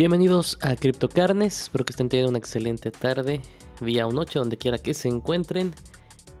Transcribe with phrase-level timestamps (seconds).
[0.00, 0.76] Bienvenidos a
[1.12, 3.42] Carnes, espero que estén teniendo una excelente tarde,
[3.82, 5.74] día o noche, donde quiera que se encuentren.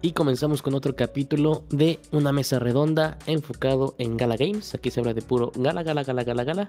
[0.00, 4.74] Y comenzamos con otro capítulo de una mesa redonda enfocado en Gala Games.
[4.74, 6.68] Aquí se habla de puro Gala, Gala, Gala, Gala, Gala.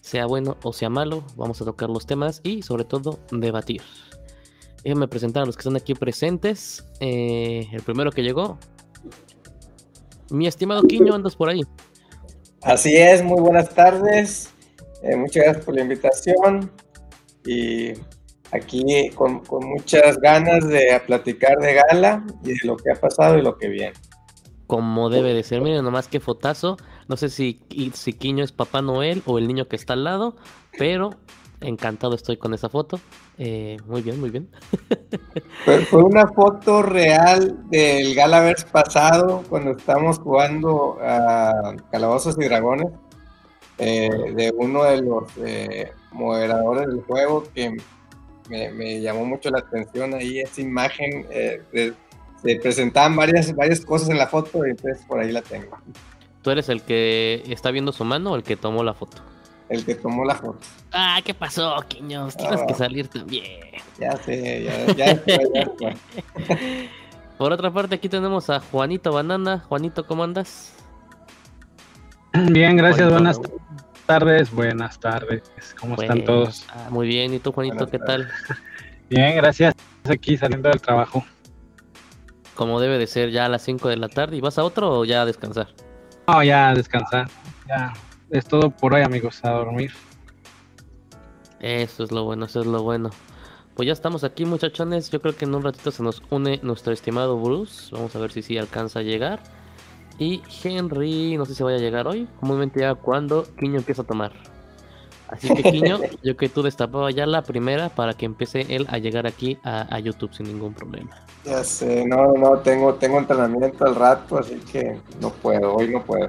[0.00, 3.82] Sea bueno o sea malo, vamos a tocar los temas y sobre todo debatir.
[4.82, 6.84] Déjenme presentar a los que están aquí presentes.
[6.98, 8.58] Eh, el primero que llegó,
[10.30, 11.62] mi estimado Quiño, andas por ahí.
[12.60, 14.52] Así es, muy buenas tardes.
[15.02, 16.70] Eh, muchas gracias por la invitación
[17.44, 17.92] y
[18.52, 23.42] aquí con, muchas ganas de platicar de gala y de lo que ha pasado y
[23.42, 23.92] lo que viene.
[24.66, 26.76] Como debe de ser, miren nomás que fotazo.
[27.08, 27.62] No sé si,
[27.94, 30.36] si Quiño es Papá Noel o el niño que está al lado,
[30.78, 31.10] pero
[31.60, 33.00] encantado estoy con esa foto.
[33.38, 34.50] Eh, muy bien, muy bien.
[35.90, 42.88] Fue, una foto real del Galaverse pasado, cuando estábamos jugando a Calabozos y Dragones.
[43.78, 47.76] Eh, de uno de los eh, moderadores del juego que
[48.48, 51.26] me, llamó mucho la atención ahí esa imagen.
[51.30, 51.92] Eh,
[52.42, 55.76] se presentaban varias, varias cosas en la foto y entonces por ahí la tengo.
[56.42, 59.18] ¿Tú eres el que está viendo su mano o el que tomó la foto?
[59.68, 60.60] El que tomó la foto.
[60.92, 62.36] Ah, ¿qué pasó, Quiños?
[62.36, 63.44] Tienes que salir también.
[63.98, 65.24] Ya sé, ya, ya,
[65.80, 65.96] ya
[67.38, 69.64] Por otra parte, aquí tenemos a Juanito Banana.
[69.68, 70.77] Juanito, ¿cómo andas?
[72.50, 73.40] Bien, gracias, buenas
[74.06, 75.42] tardes, buenas tardes,
[75.80, 76.66] ¿cómo están todos?
[76.68, 78.28] Ah, muy bien, ¿y tú Juanito, qué tal?
[79.10, 79.74] Bien, gracias,
[80.04, 81.24] aquí saliendo del trabajo.
[82.54, 84.98] Como debe de ser ya a las 5 de la tarde, ¿y vas a otro
[84.98, 85.68] o ya a descansar?
[86.26, 87.28] No, ya a descansar,
[87.66, 87.92] ya,
[88.30, 89.92] es todo por hoy amigos, a dormir.
[91.60, 93.10] Eso es lo bueno, eso es lo bueno.
[93.74, 96.92] Pues ya estamos aquí muchachones, yo creo que en un ratito se nos une nuestro
[96.92, 99.40] estimado Bruce, vamos a ver si sí alcanza a llegar.
[100.18, 104.04] Y Henry, no sé si vaya a llegar hoy, comúnmente ya cuando Quiño empieza a
[104.04, 104.32] tomar.
[105.28, 108.98] Así que Quiño, yo que tú destapaba ya la primera para que empiece él a
[108.98, 111.10] llegar aquí a, YouTube sin ningún problema.
[111.44, 116.02] Ya sé, no, no, tengo, tengo entrenamiento al rato, así que no puedo, hoy no
[116.02, 116.28] puedo.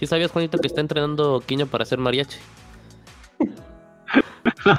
[0.00, 2.38] ¿Sí sabías, Juanito, que está entrenando Quiño para hacer mariachi?
[4.66, 4.76] no,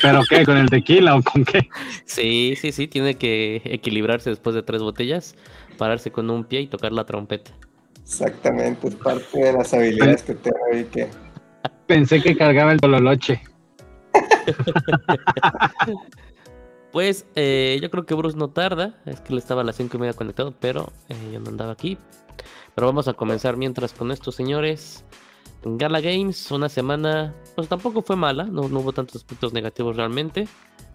[0.00, 0.44] ¿Pero qué?
[0.46, 1.68] ¿Con el tequila o con qué?
[2.06, 5.34] Sí, sí, sí, tiene que equilibrarse después de tres botellas
[5.72, 7.50] pararse con un pie y tocar la trompeta.
[8.02, 11.08] Exactamente, es parte de las habilidades que tengo ahí que...
[11.86, 13.42] Pensé que cargaba el tololoche.
[16.92, 19.96] pues eh, yo creo que Bruce no tarda, es que él estaba a las cinco
[19.96, 21.98] y media conectado, pero eh, yo no andaba aquí.
[22.74, 25.04] Pero vamos a comenzar mientras con estos señores.
[25.64, 30.48] Gala Games, una semana, pues tampoco fue mala, no, no hubo tantos aspectos negativos realmente.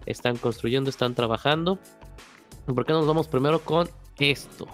[0.04, 1.78] Están construyendo, están trabajando.
[2.66, 4.66] ¿Por qué nos vamos primero con esto.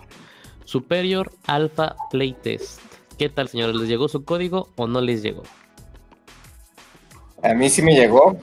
[0.65, 2.81] Superior Alpha Playtest.
[3.19, 3.77] ¿Qué tal, señores?
[3.77, 5.43] ¿Les llegó su código o no les llegó?
[7.43, 8.37] A mí sí me llegó.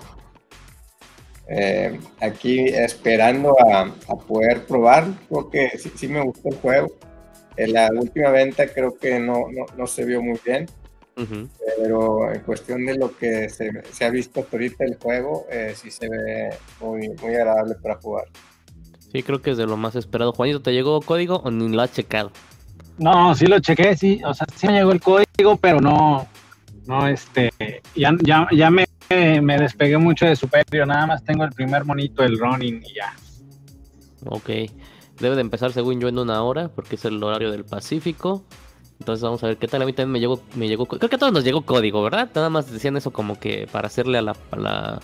[1.47, 3.91] Eh, aquí esperando a,
[4.27, 5.07] poder probar.
[5.27, 6.87] Creo que sí, me gustó el juego.
[7.57, 10.67] En la última venta creo que no, no, se vio muy bien.
[11.77, 13.69] Pero en cuestión de lo que se,
[14.03, 16.49] ha visto hasta ahorita el juego, eh, sí se ve
[16.79, 18.25] muy, muy agradable para jugar.
[19.11, 20.31] Sí, creo que es de lo más esperado.
[20.31, 22.31] Juanito, ¿te llegó código o ni lo has checado?
[22.97, 24.21] No, sí lo chequé, sí.
[24.25, 26.27] O sea, sí me llegó el código, pero no,
[26.85, 27.51] no, este,
[27.95, 30.87] ya, ya, ya me, me despegué mucho de Superior.
[30.87, 33.13] Nada más tengo el primer monito, el running y ya.
[34.25, 34.49] Ok.
[35.19, 38.43] Debe de empezar según yo en una hora, porque es el horario del Pacífico.
[38.99, 39.81] Entonces vamos a ver qué tal.
[39.81, 42.29] A mí también me llegó, me llegó, creo que a todos nos llegó código, ¿verdad?
[42.33, 44.99] Nada más decían eso como que para hacerle a la, a la,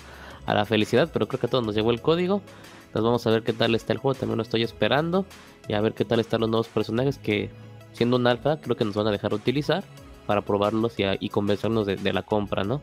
[0.46, 2.42] a la felicidad, pero creo que a todos nos llegó el código.
[2.88, 5.26] Entonces vamos a ver qué tal está el juego, también lo estoy esperando.
[5.68, 7.50] Y a ver qué tal están los nuevos personajes que
[7.94, 9.84] siendo un alfa creo que nos van a dejar utilizar
[10.26, 12.82] para probarlos y, convencernos de, la compra, ¿no?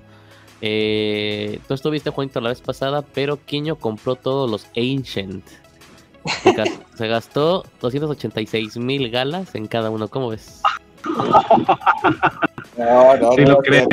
[0.61, 5.45] Eh, tú estuviste Juanito la vez pasada, pero Quiño compró todos los Ancient.
[6.97, 10.63] Se gastó 286 mil galas en cada uno, ¿cómo ves?
[12.77, 13.87] No, no, no, lo creo.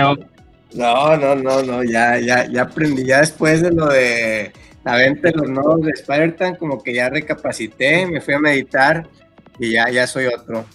[0.73, 5.29] No, no, no, no, ya, ya, ya aprendí, ya después de lo de la venta
[5.29, 9.07] de los nodos de spider como que ya recapacité, me fui a meditar
[9.59, 10.65] y ya, ya soy otro.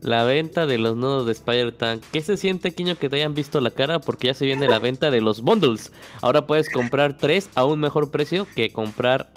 [0.00, 2.02] La venta de los nodos de Spider-Tank.
[2.10, 4.00] ¿Qué se siente, Quiño, que te hayan visto la cara?
[4.00, 5.92] Porque ya se viene la venta de los bundles.
[6.22, 9.30] Ahora puedes comprar tres a un mejor precio que comprar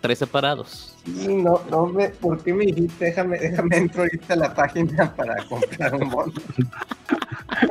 [0.00, 0.91] tres separados.
[1.06, 3.06] No, no me, ¿por qué me dijiste?
[3.06, 6.42] Déjame, déjame entrar ahorita a la página para comprar un bundle.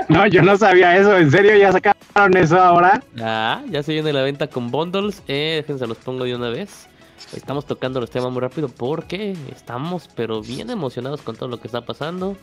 [0.09, 1.17] No, yo no sabía eso.
[1.17, 3.01] ¿En serio ya sacaron eso ahora?
[3.19, 5.23] Ah, ya se viene la venta con bundles.
[5.27, 6.87] Eh, déjense los pongo de una vez.
[7.33, 11.67] Estamos tocando los temas muy rápido porque estamos, pero bien emocionados con todo lo que
[11.67, 12.35] está pasando.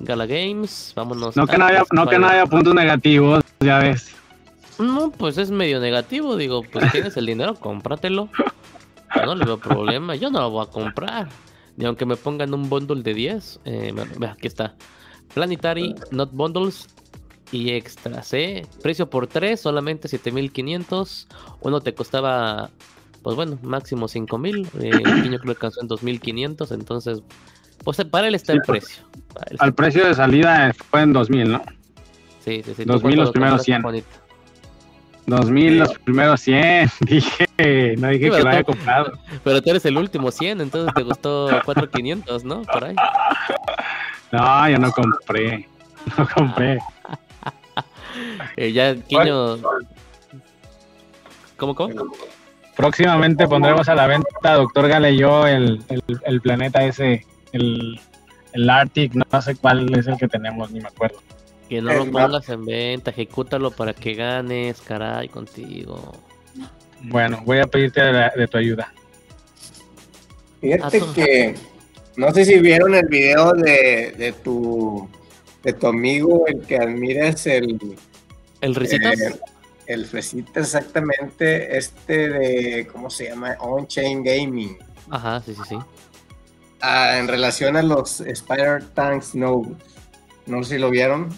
[0.00, 1.36] Gala Games, vámonos.
[1.36, 4.16] No que no haya, no que no haya puntos negativos, ya ves.
[4.78, 8.28] No, pues es medio negativo, digo, pues tienes el dinero, cómpratelo.
[9.16, 11.28] Yo no le veo problema, yo no lo voy a comprar.
[11.76, 13.94] Ni aunque me pongan un bundle de 10, eh,
[14.28, 14.74] aquí está.
[15.34, 16.88] Planetary, not bundles
[17.52, 18.66] y extras, ¿eh?
[18.82, 21.28] Precio por 3, solamente 7500.
[21.60, 22.70] Uno te costaba,
[23.22, 24.66] pues bueno, máximo 5000.
[24.80, 27.22] Eh, el niño creo que alcanzó en 2500, entonces,
[27.84, 29.04] pues para él está el precio.
[29.58, 31.62] Al precio de salida fue en 2000, ¿no?
[32.44, 32.84] Sí, sí, sí.
[32.84, 33.82] 2000 los primeros 100.
[35.36, 36.90] 2000 los primeros 100.
[37.00, 37.46] Dije,
[37.98, 39.12] no dije que lo haya comprado.
[39.44, 42.62] Pero tú eres el último 100, entonces te gustó 4500, ¿no?
[42.62, 42.96] Por ahí.
[44.32, 45.68] No, yo no compré.
[46.16, 46.78] No compré.
[48.56, 49.56] eh, ya, Quiño.
[51.56, 52.12] ¿Cómo, cómo?
[52.76, 58.00] Próximamente pondremos a la venta, doctor Gale y yo, el, el, el planeta ese, el,
[58.52, 61.18] el Arctic, no sé cuál es el que tenemos, ni me acuerdo.
[61.70, 66.12] Que no lo pongas en venta, ejecútalo para que ganes, caray, contigo.
[67.04, 68.92] Bueno, voy a pedirte de, tu ayuda.
[70.60, 71.54] Fíjate que
[72.16, 75.08] no sé si vieron el video de, de tu
[75.62, 77.96] de tu amigo, el que admiras, el
[78.60, 79.18] el Risitas.
[79.18, 79.40] Eh,
[79.86, 83.56] el Fresita, exactamente, este de, ¿cómo se llama?
[83.58, 84.78] On-Chain Gaming.
[85.10, 85.76] Ajá, sí, sí, sí.
[86.80, 89.72] Ah, en relación a los Spider Tanks Nodes.
[90.46, 91.30] No sé si lo vieron.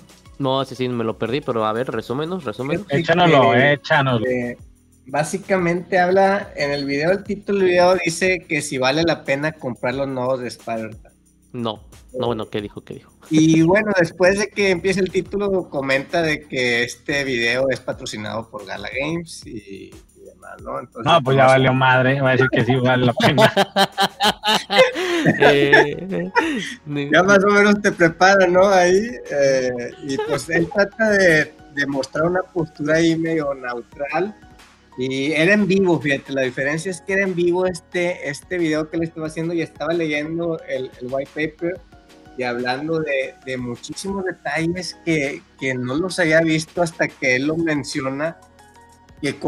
[0.43, 2.85] No, sí, sí, me lo perdí, pero a ver, resúmenos, resúmenos.
[2.89, 4.27] Échanoslo, échanoslo.
[4.27, 4.59] Eh,
[5.06, 9.53] básicamente habla, en el video, el título del video dice que si vale la pena
[9.53, 11.15] comprar los nodos de Spider Tank.
[11.53, 11.85] No,
[12.19, 12.83] no, bueno, ¿qué dijo?
[12.83, 13.12] ¿Qué dijo?
[13.31, 18.50] Y bueno, después de que empiece el título, comenta de que este video es patrocinado
[18.50, 19.91] por Gala Games y,
[20.43, 20.81] demás, ¿no?
[20.81, 23.53] Entonces, no, pues ya valió madre, va a decir que sí vale la pena.
[25.39, 26.31] Eh,
[27.12, 28.69] ya más o menos te prepara, ¿no?
[28.69, 28.99] Ahí,
[29.31, 34.35] eh, y pues él trata de, de mostrar una postura ahí medio neutral
[34.99, 38.91] y era en vivo, fíjate, la diferencia es que era en vivo este, este video
[38.91, 41.81] que le estaba haciendo y estaba leyendo el, white paper
[42.37, 47.47] y hablando de, de muchísimos detalles que, que, no los había visto hasta que él
[47.47, 48.39] lo menciona,
[49.21, 49.39] que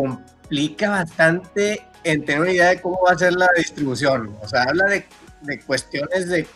[0.45, 4.37] complica bastante en tener una idea de cómo va a ser la distribución.
[4.43, 5.07] O sea, habla de,
[5.43, 6.47] de cuestiones de,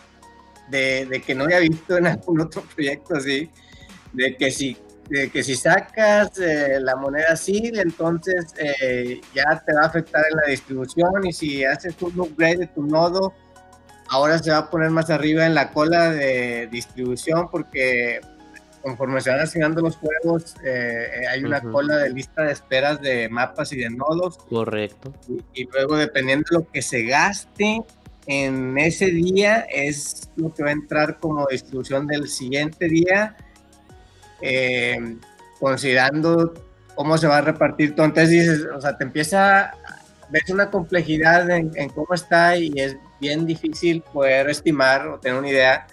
[0.69, 3.49] de, que no había visto en algún otro proyecto así,
[4.13, 4.77] de que si
[5.33, 10.37] que si sacas eh, la moneda así, entonces eh, ya te va a afectar en
[10.37, 13.33] la distribución y si haces un upgrade de tu nodo,
[14.09, 18.21] ahora se va a poner más arriba en la cola de distribución porque
[18.81, 23.29] conforme se van asignando los juegos, eh, hay una cola de lista de esperas de
[23.29, 24.37] mapas y de nodos.
[24.49, 25.13] Correcto.
[25.27, 27.81] Y, y, luego dependiendo de lo que se gaste
[28.27, 33.35] en ese día, es lo que va a entrar como distribución del siguiente día
[34.41, 35.17] eh,
[35.59, 36.53] considerando
[36.95, 38.05] cómo se va a repartir todo.
[38.05, 39.73] Entonces dices, o sea, te empieza,
[40.29, 45.49] ves una complejidad en, cómo está y es bien difícil poder estimar o tener una
[45.49, 45.87] idea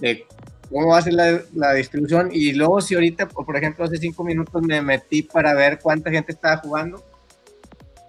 [0.00, 0.26] de
[0.70, 2.30] cómo va a ser la, distribución.
[2.32, 6.32] Y luego si ahorita, por ejemplo, hace cinco minutos me metí para ver cuánta gente
[6.32, 7.04] estaba jugando.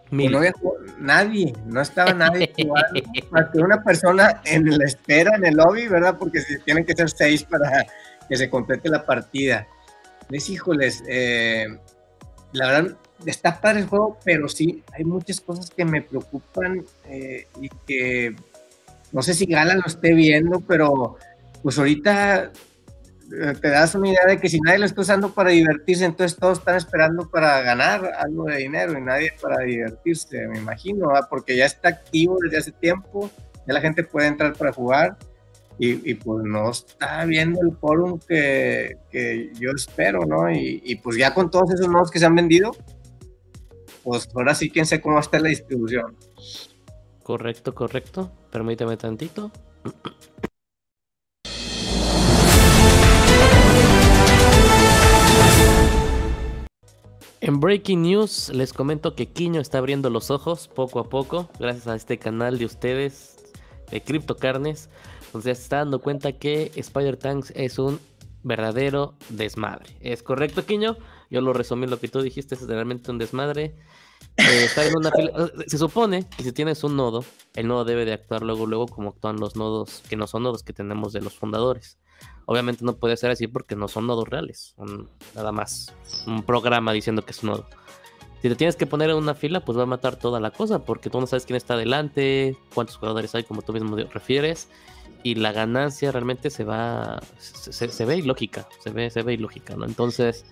[0.09, 0.53] Pues no había
[0.99, 5.87] nadie, no estaba nadie jugando, más que una persona en la espera, en el lobby,
[5.87, 6.17] ¿verdad?
[6.19, 7.85] Porque tienen que ser seis para
[8.27, 9.67] que se complete la partida.
[10.27, 11.65] Les híjoles, eh,
[12.51, 17.47] la verdad está padre el juego, pero sí hay muchas cosas que me preocupan eh,
[17.61, 18.35] y que
[19.11, 21.17] no sé si Gala lo esté viendo, pero
[21.63, 22.51] pues ahorita
[23.33, 26.37] eh, te das una idea de que si nadie lo está usando para divertirse, entonces
[26.37, 31.55] todos están esperando para ganar algo de dinero y nadie para divertirse, me imagino, porque
[31.55, 33.29] ya está activo desde hace tiempo,
[33.67, 35.17] ya la gente puede entrar para jugar
[35.83, 38.97] y, pues no está viendo el forum que,
[39.59, 40.51] yo espero, ¿no?
[40.51, 42.71] Y, pues ya con todos esos nodos que se han vendido,
[44.03, 46.15] pues ahora sí quién sé cómo está la distribución.
[47.23, 48.31] Correcto, correcto.
[48.51, 49.51] Permíteme tantito.
[57.43, 61.87] En Breaking News les comento que Quiño está abriendo los ojos poco a poco, gracias
[61.87, 63.35] a este canal de ustedes
[63.89, 64.89] de Crypto Carnes.
[65.25, 67.99] Entonces se está dando cuenta que Spider Tanks es un
[68.43, 69.89] verdadero desmadre.
[70.01, 70.97] ¿Es correcto, Quiño?
[71.31, 73.75] Yo lo resumí lo que tú dijiste, es realmente un desmadre.
[74.37, 74.67] Eh,
[75.67, 79.09] se supone que si tienes un nodo, el nodo debe de actuar luego, luego como
[79.09, 81.97] actúan los nodos que no son nodos que tenemos de los fundadores.
[82.45, 84.75] Obviamente no puede ser así porque no son nodos reales,
[85.35, 85.93] nada más
[86.27, 87.65] un programa diciendo que es un nodo.
[88.41, 90.79] Si te tienes que poner en una fila, pues va a matar toda la cosa
[90.83, 94.67] porque tú no sabes quién está adelante, cuántos jugadores hay, como tú mismo refieres,
[95.23, 99.85] y la ganancia realmente se va, se, ve ilógica, se ve, se ve ilógica, ¿no?
[99.85, 100.45] Entonces,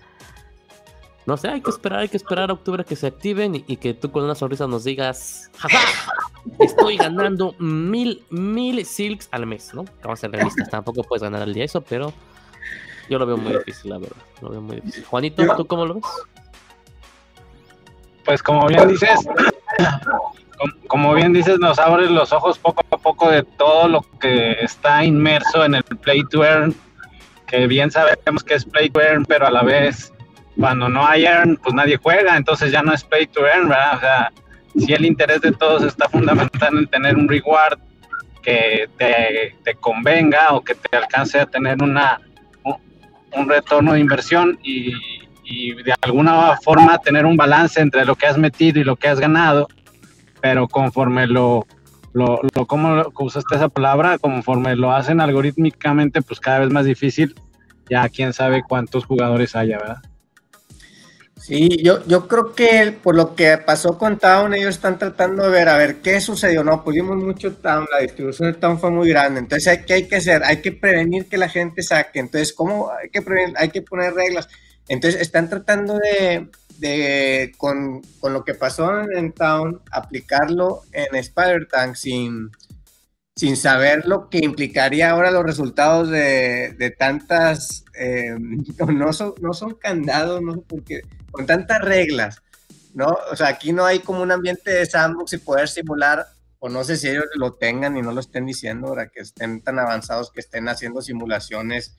[1.26, 3.94] no sé, hay que esperar, hay que esperar a octubre que se activen y, que
[3.94, 6.12] tú con una sonrisa nos digas, jaja,
[6.58, 9.84] estoy ganando mil, mil silks al mes, ¿no?
[10.02, 12.12] Vamos a ser realistas, tampoco puedes ganar al día eso, pero
[13.08, 14.16] yo lo veo muy difícil, la verdad.
[14.40, 15.04] Lo veo muy difícil.
[15.04, 16.04] Juanito, ¿tú cómo lo ves?
[18.24, 19.18] Pues como bien dices,
[20.86, 25.04] como bien dices, nos abres los ojos poco a poco de todo lo que está
[25.04, 26.74] inmerso en el Play to Earn,
[27.46, 30.12] que bien sabemos que es Play to Earn, pero a la vez,
[30.58, 33.96] cuando no hay Earn, pues nadie juega, entonces ya no es Play to Earn, ¿verdad?
[33.96, 34.32] O sea,
[34.78, 37.78] si el interés de todos está fundamental en tener un reward
[38.42, 42.20] que te, convenga o que te alcance a tener una,
[43.32, 44.92] un retorno de inversión y,
[45.44, 49.08] y de alguna forma tener un balance entre lo que has metido y lo que
[49.08, 49.68] has ganado,
[50.40, 51.66] pero conforme lo,
[52.12, 54.18] lo, lo ¿cómo usaste esa palabra?
[54.18, 57.34] Conforme lo hacen algorítmicamente, pues cada vez más difícil,
[57.88, 60.02] ya quién sabe cuántos jugadores haya, ¿verdad?
[61.40, 65.48] Sí, yo, yo creo que por lo que pasó con Town, ellos están tratando de
[65.48, 66.62] ver, a ver, ¿qué sucedió?
[66.62, 70.16] No, pudimos mucho Town, la distribución de Town fue muy grande, entonces, ¿qué hay que
[70.16, 70.44] hacer?
[70.44, 73.54] Hay que prevenir que la gente saque, entonces, ¿cómo hay que prevenir?
[73.58, 74.48] Hay que poner reglas.
[74.88, 75.98] Entonces, están tratando
[76.78, 82.50] de, con, lo que pasó en Town, aplicarlo en Spider-Tank sin,
[83.34, 88.36] sin saber lo que implicaría ahora los resultados de, tantas, eh,
[88.88, 90.84] no, son, no son candados, no sé por
[91.30, 92.42] con tantas reglas,
[92.94, 93.08] ¿no?
[93.30, 96.26] O sea, aquí no hay como un ambiente de sandbox y poder simular,
[96.58, 99.62] o no sé si ellos lo tengan y no lo estén diciendo, ahora que estén
[99.62, 101.96] tan avanzados que estén haciendo simulaciones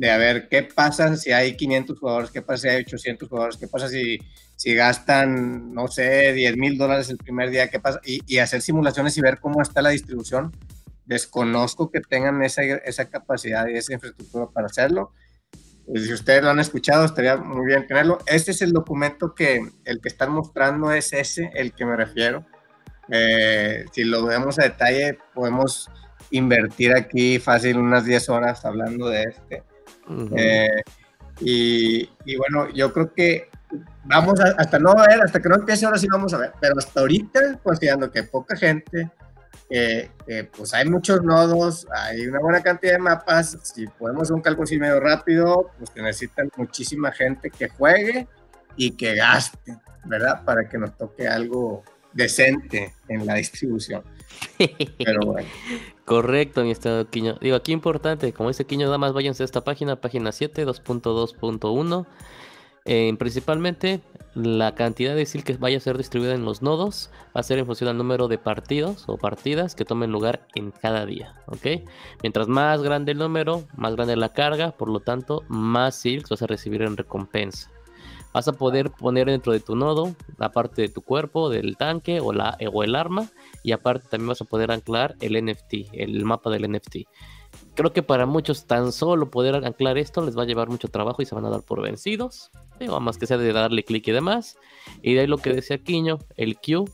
[0.00, 3.56] de a ver qué pasa si hay 500 jugadores, qué pasa si hay 800 jugadores,
[3.58, 4.18] qué pasa si,
[4.56, 9.18] si gastan, no sé, 10 mil dólares el primer día, qué pasa, y, hacer simulaciones
[9.18, 10.56] y ver cómo está la distribución.
[11.04, 15.12] Desconozco que tengan esa, esa capacidad y esa infraestructura para hacerlo.
[15.92, 18.18] Y si ustedes lo han escuchado, estaría muy bien tenerlo.
[18.26, 22.46] Este es el documento que el que están mostrando es ese, el que me refiero.
[23.08, 25.90] Eh, si lo vemos a detalle, podemos
[26.30, 29.64] invertir aquí fácil unas 10 horas hablando de este.
[30.36, 30.82] Eh,
[31.40, 33.48] y, bueno, yo creo que
[34.04, 37.00] vamos hasta no ver, hasta que no empiece ahora sí vamos a ver, pero hasta
[37.00, 39.10] ahorita, considerando que poca gente,
[40.56, 44.64] pues hay muchos nodos, hay una buena cantidad de mapas, si podemos hacer un cálculo
[44.64, 48.26] así medio rápido, pues que necesitan muchísima gente que juegue
[48.76, 50.44] y que gaste, ¿verdad?
[50.44, 54.02] Para que nos toque algo decente en la distribución.
[54.58, 55.48] Pero bueno.
[56.04, 57.38] Correcto, mi estado Quiño.
[57.40, 62.06] Digo, aquí importante, como dice Quiño, nada más váyanse a esta página, página 7, 2.2.1.
[62.86, 64.00] Eh, principalmente,
[64.34, 67.58] la cantidad de SIL que vaya a ser distribuida en los nodos va a ser
[67.58, 71.82] en función del número de partidos o partidas que tomen lugar en cada día, ¿ok?
[72.22, 76.42] Mientras más grande el número, más grande la carga, por lo tanto, más silks vas
[76.42, 77.70] a recibir en recompensa
[78.32, 82.20] vas a poder poner dentro de tu nodo la parte de tu cuerpo, del tanque
[82.20, 83.28] o, la, o el arma.
[83.62, 87.08] Y aparte también vas a poder anclar el NFT, el mapa del NFT.
[87.80, 91.22] Creo que para muchos tan solo poder anclar esto les va a llevar mucho trabajo
[91.22, 92.50] y se van a dar por vencidos.
[92.78, 94.58] Digo, más que sea de darle clic y demás.
[95.00, 96.84] Y de ahí lo que decía Quiño, el Q,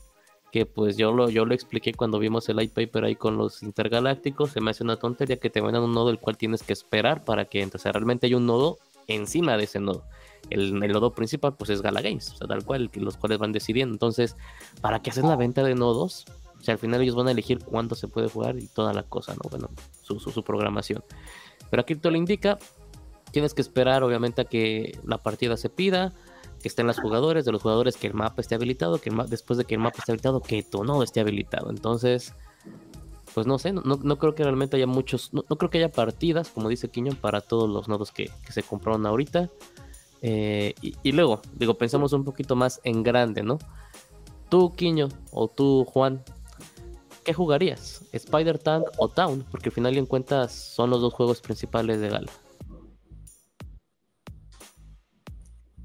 [0.49, 3.63] que pues yo lo, yo lo expliqué cuando vimos el light paper ahí con los
[3.63, 4.51] intergalácticos.
[4.51, 7.25] Se me hace una tontería que te vendan un nodo el cual tienes que esperar
[7.25, 8.77] para que entonces realmente hay un nodo
[9.07, 10.05] encima de ese nodo
[10.49, 13.51] el, el, nodo principal pues es Gala Games, o sea, tal cual, los cuales van
[13.51, 13.93] decidiendo.
[13.93, 14.37] Entonces,
[14.79, 16.23] ¿para qué hacen la venta de nodos?
[16.71, 19.49] Al final ellos van a elegir cuánto se puede jugar y toda la cosa, ¿no?
[19.49, 19.69] Bueno,
[20.01, 21.03] su, su, programación.
[21.69, 22.57] Pero aquí te lo indica,
[23.31, 26.13] tienes que esperar obviamente a que la partida se pida,
[26.61, 29.65] que estén los jugadores, de los jugadores que el mapa esté habilitado, que después de
[29.65, 31.69] que el mapa esté habilitado, que tu nodo esté habilitado.
[31.69, 32.33] Entonces,
[33.33, 36.49] pues no sé, no, no creo que realmente haya muchos, no, creo que haya partidas,
[36.49, 39.51] como dice Quiño, para todos los nodos que, se compraron ahorita.
[40.23, 43.59] Eh, y, luego, digo, pensamos un poquito más en grande, ¿no?
[44.49, 46.23] Tú, Quiño, o tú, Juan,
[47.27, 48.05] ¿qué jugarías?
[48.13, 49.43] ¿Spider Tank o Town?
[49.51, 52.31] Porque al final y en cuentas son los dos juegos principales de Gala.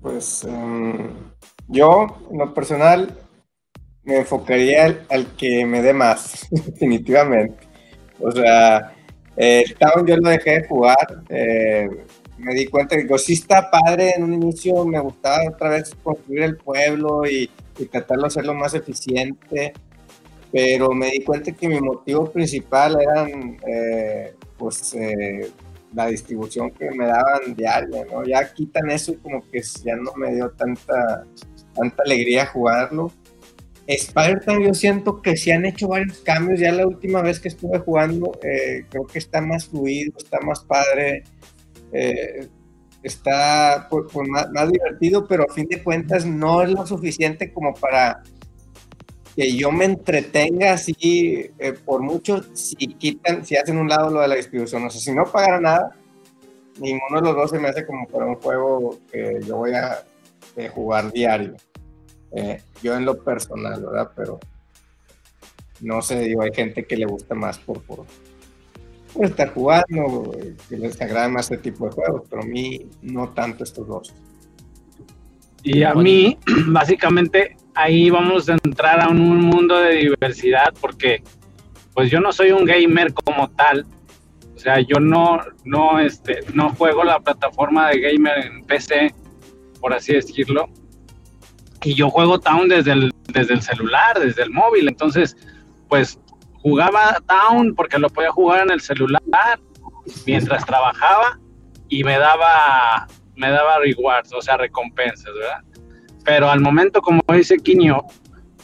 [0.00, 1.10] Pues em,
[1.66, 3.12] yo, en lo personal,
[4.04, 7.66] me enfocaría al, que me dé más, definitivamente.
[8.20, 8.94] O sea,
[9.36, 11.24] eh, Town yo lo dejé de jugar.
[11.28, 11.88] Eh,
[12.38, 16.42] me di cuenta que sí está padre en un inicio, me gustaba otra vez construir
[16.42, 17.50] el pueblo y,
[17.90, 19.72] tratarlo de hacerlo más eficiente,
[20.52, 23.26] pero me di cuenta que mi motivo principal era
[23.66, 25.50] eh, pues eh,
[25.94, 28.22] la distribución que me daban diaria, ¿no?
[28.24, 31.24] Ya quitan eso y como que ya no me dio tanta,
[31.74, 33.10] tanta alegría jugarlo.
[33.86, 37.78] Spider-Man yo siento que se han hecho varios cambios, ya la última vez que estuve
[37.78, 41.24] jugando eh, creo que está más fluido, está más padre,
[43.02, 47.74] está pues, pues, más, divertido, pero a fin de cuentas no es lo suficiente como
[47.74, 48.22] para
[49.34, 54.20] que yo me entretenga así eh, por mucho si quitan, si hacen un lado lo
[54.20, 54.84] de la distribución.
[54.84, 55.96] O sea, si no pagara nada,
[56.78, 60.04] ninguno de los dos se me hace como para un juego que yo voy a
[60.56, 61.54] eh, jugar diario.
[62.32, 64.10] Eh, yo en lo personal, ¿verdad?
[64.16, 64.40] Pero
[65.80, 68.06] no sé, digo, hay gente que le gusta más por, por,
[69.20, 70.32] estar jugando,
[70.68, 74.14] que les agrada más este tipo de juegos, pero a mí no tanto estos dos.
[75.62, 81.22] Y a mí, básicamente, ahí vamos a entrar a un mundo de diversidad porque
[81.94, 83.86] pues yo no soy un gamer como tal.
[84.54, 89.14] O sea, yo no, no, este, no juego la plataforma de gamer en PC,
[89.80, 90.68] por así decirlo.
[91.82, 94.88] Y yo juego Town desde el, desde el celular, desde el móvil.
[94.88, 95.36] Entonces,
[95.88, 96.18] pues
[96.54, 99.22] jugaba Town porque lo podía jugar en el celular
[100.26, 101.38] mientras trabajaba
[101.88, 105.62] y me daba, me daba rewards, o sea, recompensas, ¿verdad?
[106.24, 108.04] Pero al momento, como dice Quinio,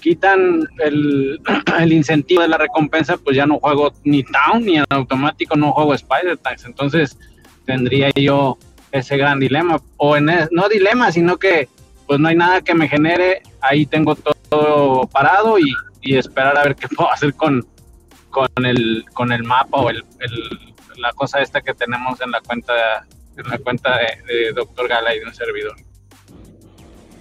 [0.00, 1.40] quitan el,
[1.80, 5.72] el, incentivo de la recompensa, pues ya no juego ni Town ni en automático no
[5.72, 6.64] juego Spider Tags.
[6.64, 7.18] Entonces
[7.66, 8.58] tendría yo
[8.92, 9.80] ese gran dilema.
[9.96, 11.68] O en no dilema, sino que
[12.06, 13.42] pues no hay nada que me genere.
[13.60, 17.66] Ahí tengo todo, parado y, y, esperar a ver qué puedo hacer con,
[18.30, 20.02] con, el, con el mapa o el,
[20.96, 23.06] la cosa esta que tenemos en la cuenta,
[23.36, 25.76] en la cuenta de, de Doctor Gala y de un servidor.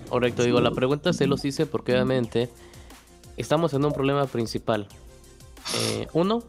[0.10, 2.50] Correcto, digo, la pregunta se los hice porque obviamente
[3.36, 4.88] estamos en un problema principal.
[5.76, 6.44] Eh, uno,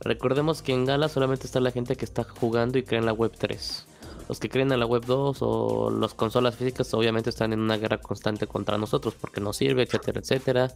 [0.00, 3.12] recordemos que en Gala solamente está la gente que está jugando y cree en la
[3.12, 3.86] web 3.
[4.28, 7.76] Los que creen en la web 2 o las consolas físicas obviamente están en una
[7.76, 10.74] guerra constante contra nosotros porque no sirve, etcétera, etcétera.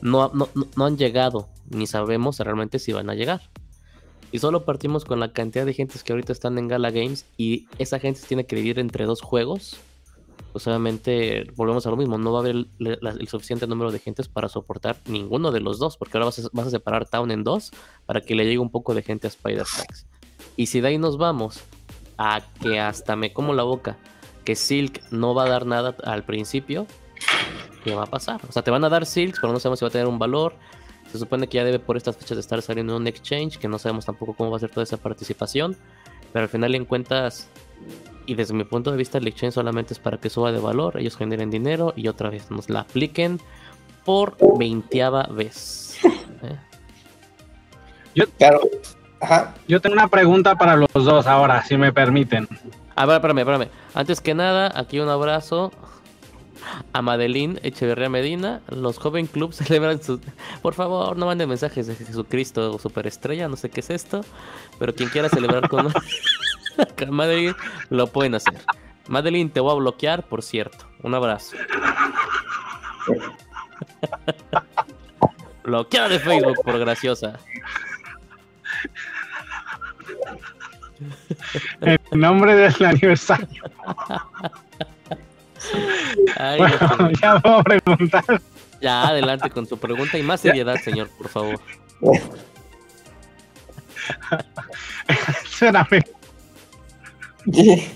[0.00, 3.50] No, no, no han llegado, ni sabemos realmente si van a llegar.
[4.32, 7.66] Y solo partimos con la cantidad de gentes que ahorita están en Gala Games y
[7.78, 9.78] esa gente tiene que dividir entre dos juegos
[10.52, 14.28] pues obviamente volvemos a lo mismo, no va a haber el, suficiente número de gentes
[14.28, 17.72] para soportar ninguno de los dos, porque ahora vas a, separar Town en dos
[18.06, 20.06] para que le llegue un poco de gente a Spider Tracks.
[20.56, 21.62] Y si de ahí nos vamos
[22.16, 23.98] a que hasta me como la boca,
[24.44, 26.86] que Silk no va a dar nada al principio,
[27.84, 28.40] ¿qué va a pasar?
[28.48, 30.18] O sea, te van a dar Silks, pero no sabemos si va a tener un
[30.18, 30.54] valor.
[31.12, 33.78] Se supone que ya debe por estas fechas de estar saliendo un exchange, que no
[33.78, 35.76] sabemos tampoco cómo va a ser toda esa participación.
[36.32, 37.48] Pero al final en cuentas,
[38.26, 40.98] y desde mi punto de vista el exchange solamente es para que suba de valor,
[40.98, 43.40] ellos generen dinero y otra vez nos la apliquen
[44.04, 45.98] por veinteava vez.
[46.04, 46.56] ¿eh?
[48.14, 48.24] Yo,
[49.68, 52.48] yo tengo una pregunta para los dos ahora, si me permiten.
[52.94, 53.68] A ver, espérame, espérame.
[53.94, 55.72] Antes que nada, aquí un abrazo
[56.92, 58.62] a Madeline Echeverría Medina.
[58.68, 60.20] Los Joven Club celebran su...
[60.62, 64.22] Por favor, no manden mensajes de Jesucristo o Superestrella, no sé qué es esto.
[64.78, 65.92] Pero quien quiera celebrar con...
[67.10, 67.54] Madeline,
[67.90, 68.54] lo pueden hacer.
[69.08, 70.86] Madeline, te voy a bloquear, por cierto.
[71.02, 71.56] Un abrazo.
[75.64, 77.38] Bloqueada de Facebook por graciosa.
[81.80, 83.62] En nombre del aniversario.
[86.56, 88.40] bueno, ya puedo preguntar.
[88.80, 91.60] Ya, adelante con su pregunta y más seriedad, señor, por favor.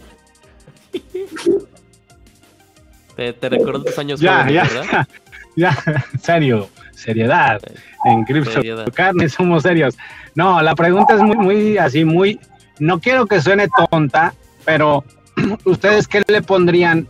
[3.16, 5.08] te, te recordó tus años ya, ya, ¿verdad?
[5.56, 5.76] Ya,
[6.22, 7.60] serio, seriedad.
[8.04, 8.62] En Crypto
[8.94, 9.98] Carne somos serios.
[10.34, 12.38] No, la pregunta es muy, muy así, muy.
[12.78, 14.32] No quiero que suene tonta,
[14.64, 15.04] pero
[15.64, 17.08] ¿ustedes qué le pondrían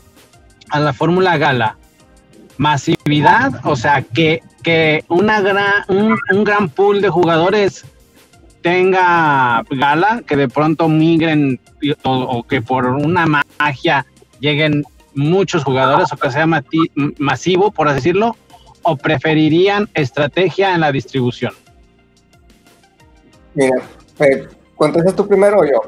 [0.70, 1.76] a la Fórmula Gala?
[2.57, 7.85] Masividad, o sea, que, que una gran, un, un gran pool de jugadores
[8.62, 11.61] tenga gala, que de pronto migren
[12.05, 14.07] o, que por una magia
[14.40, 16.46] lleguen muchos jugadores o que sea
[17.18, 18.37] masivo, por así decirlo,
[18.83, 21.53] o preferirían estrategia en la distribución?
[23.55, 23.83] Mira,
[24.20, 24.46] eh,
[24.77, 25.81] ¿contestas tú primero o yo?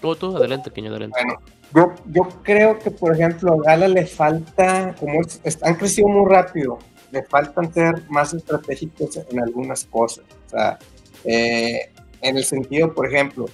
[0.00, 1.18] Tú, tú, adelante, pequeño, adelante.
[1.22, 1.40] Bueno,
[1.74, 5.20] yo, yo creo que, por ejemplo, a Gala le falta, como
[5.62, 6.78] han crecido muy rápido,
[7.10, 10.24] le faltan ser más estratégicos en algunas cosas.
[10.46, 10.78] O sea,
[11.24, 11.90] eh,
[12.24, 13.46] en el sentido, por ejemplo,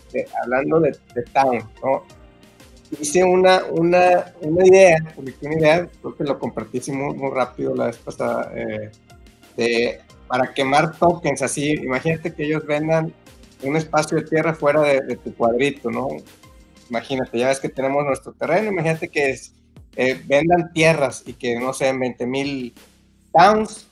[0.42, 0.92] hablando de,
[1.32, 2.04] Town, ¿no?
[3.00, 7.74] Hice una, una, una idea, publiqué una idea, creo que lo compartí muy, muy rápido
[7.74, 8.90] la vez pasada, eh,
[9.56, 11.72] de, para quemar tokens así.
[11.72, 13.12] Imagínate que ellos vendan
[13.62, 16.08] un espacio de tierra fuera de, tu cuadrito, ¿no?
[16.88, 19.36] Imagínate, ya ves que tenemos nuestro terreno, imagínate que
[19.96, 22.72] eh, vendan tierras y que, no sé, 20 mil
[23.32, 23.89] towns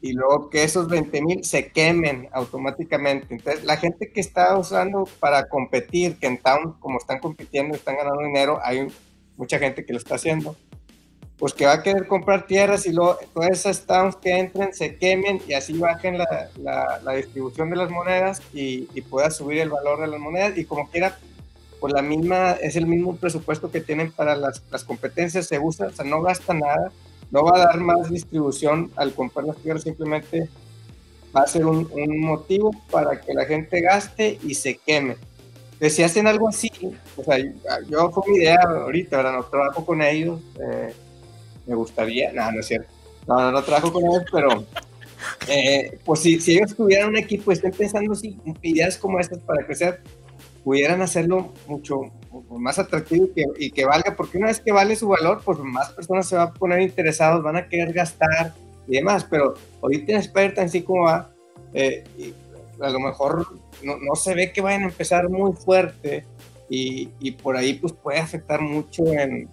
[0.00, 3.34] y luego que esos 20 mil se quemen automáticamente.
[3.34, 7.96] Entonces, la gente que está usando para competir, que en Town, como están compitiendo, están
[7.96, 8.86] ganando dinero, hay
[9.36, 10.56] mucha gente que lo está haciendo,
[11.38, 14.96] pues que va a querer comprar tierras y luego todas esas towns que entren se
[14.96, 16.50] quemen y así bajen la,
[17.02, 20.64] la, distribución de las monedas y, y, pueda subir el valor de las monedas y
[20.64, 21.18] como quiera,
[21.78, 25.88] pues la misma, es el mismo presupuesto que tienen para las, las competencias, se usa,
[25.88, 26.90] o sea, no gasta nada
[27.30, 30.48] no va a dar más distribución al comprar las tierras, simplemente
[31.36, 31.88] va a ser un,
[32.20, 35.16] motivo para que la gente gaste y se queme.
[35.80, 36.70] si hacen algo así,
[37.16, 37.36] o sea,
[37.88, 40.94] yo fue mi idea ahorita, ahora no trabajo con ellos, eh,
[41.66, 42.88] me gustaría, no, no es cierto,
[43.26, 44.64] no, no, trabajo con ellos, pero
[45.48, 49.66] eh, pues si, si ellos tuvieran un equipo, estén pensando si ideas como estas para
[49.66, 50.00] crecer,
[50.66, 52.00] pudieran hacerlo mucho,
[52.50, 56.26] más atractivo y que, valga, porque una vez que vale su valor, pues más personas
[56.26, 58.52] se van a poner interesados, van a querer gastar
[58.88, 61.30] y demás, pero ahorita en Spider así como va,
[61.72, 62.02] eh,
[62.80, 63.46] a lo mejor
[63.84, 66.26] no, se ve que vayan a empezar muy fuerte
[66.68, 69.48] y, por ahí pues puede afectar mucho en,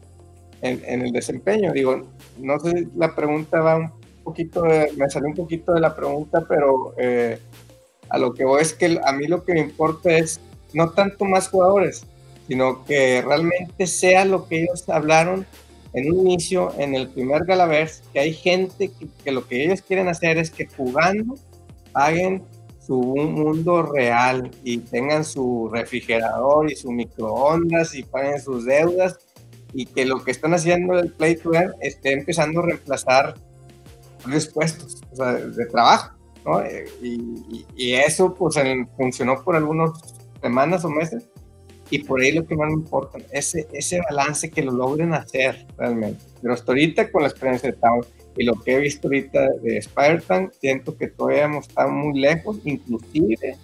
[0.64, 1.74] el desempeño.
[1.74, 2.08] Digo,
[2.40, 3.92] no sé, la pregunta va un
[4.24, 4.64] poquito,
[4.98, 7.38] me salió un poquito de la pregunta, pero eh,
[8.10, 10.40] a lo que voy es que a mí lo que me importa es
[10.74, 12.06] no tanto más jugadores,
[12.48, 15.46] sino que realmente sea lo que ellos hablaron
[15.94, 18.92] en un inicio, en el primer Galaverse, que hay gente
[19.24, 21.36] que, lo que ellos quieren hacer es que jugando
[21.92, 22.44] paguen
[22.86, 29.20] su mundo real y tengan su refrigerador y su microondas y paguen sus deudas
[29.72, 33.36] y que lo que están haciendo el Play to Earn esté empezando a reemplazar
[34.26, 36.14] los puestos de trabajo.
[36.46, 36.62] ¿no?
[37.02, 38.56] Y, y, eso pues
[38.98, 39.94] funcionó por algunos
[40.44, 41.24] semanas o meses.
[41.90, 45.66] Y por ahí lo que más me importa, ese, ese balance que lo logren hacer
[45.78, 46.24] realmente.
[46.42, 48.04] Pero hasta ahorita con la experiencia de Town
[48.36, 52.58] y lo que he visto ahorita de Spider-Man, siento que todavía hemos estado muy lejos,
[52.64, 53.58] inclusive,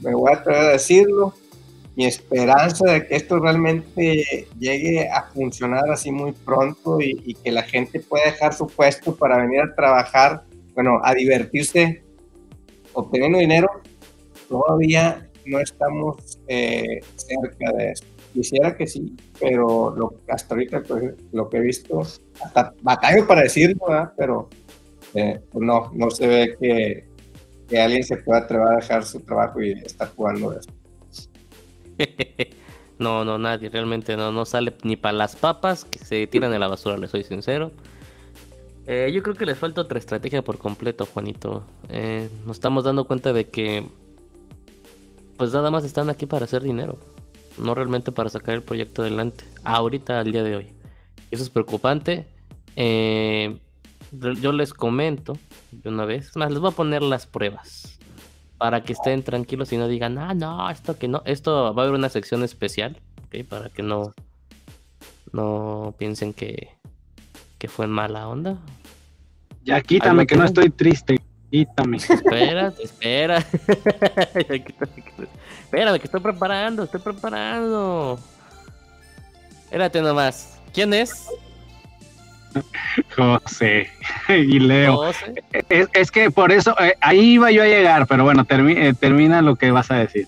[0.00, 1.34] me voy a atrever a decirlo,
[1.96, 7.50] mi esperanza de que esto realmente llegue a funcionar así muy pronto y, y, que
[7.50, 12.02] la gente pueda dejar su puesto para venir a trabajar, bueno, a divertirse
[12.94, 13.68] obteniendo dinero,
[14.48, 18.04] todavía no estamos eh, cerca de eso.
[18.32, 23.42] Quisiera que sí, pero lo, hasta ahorita pues, lo que he visto, hasta batallo para
[23.42, 23.76] decirlo,
[24.16, 24.48] pero
[25.14, 27.12] eh, pues no, no se ve que,
[27.78, 30.70] alguien se pueda atrever a dejar su trabajo y estar jugando eso.
[32.98, 36.60] no, no, nadie, realmente no, no sale ni para las papas que se tiran en
[36.60, 37.70] la basura, le soy sincero.
[38.86, 41.64] Eh, yo creo que les falta otra estrategia por completo, Juanito.
[42.46, 43.86] nos estamos dando cuenta de que
[45.36, 46.98] pues nada más están aquí para hacer dinero,
[47.58, 50.66] no realmente para sacar el proyecto adelante, ahorita, al día de hoy.
[51.30, 52.26] Eso es preocupante.
[52.76, 53.58] Eh,
[54.40, 55.38] yo les comento
[55.70, 57.98] de una vez, más les voy a poner las pruebas
[58.58, 61.86] para que estén tranquilos y no digan, ah, no, esto que no, esto va a
[61.86, 63.42] haber una sección especial, ¿okay?
[63.42, 64.14] para que no,
[65.32, 66.68] no piensen que,
[67.58, 68.58] que fue mala onda.
[69.64, 71.20] Ya quítame que no estoy triste.
[71.52, 71.96] Quítame.
[72.08, 73.38] Espera, espera.
[75.64, 78.18] Espérame, que estoy preparando, estoy preparando.
[79.64, 80.58] Espérate nomás.
[80.72, 81.28] ¿Quién es?
[83.16, 83.90] José
[84.28, 85.12] y Leo.
[85.68, 89.56] Es, que por eso, eh, ahí iba yo a llegar, pero bueno, eh, termina lo
[89.56, 90.26] que vas a decir.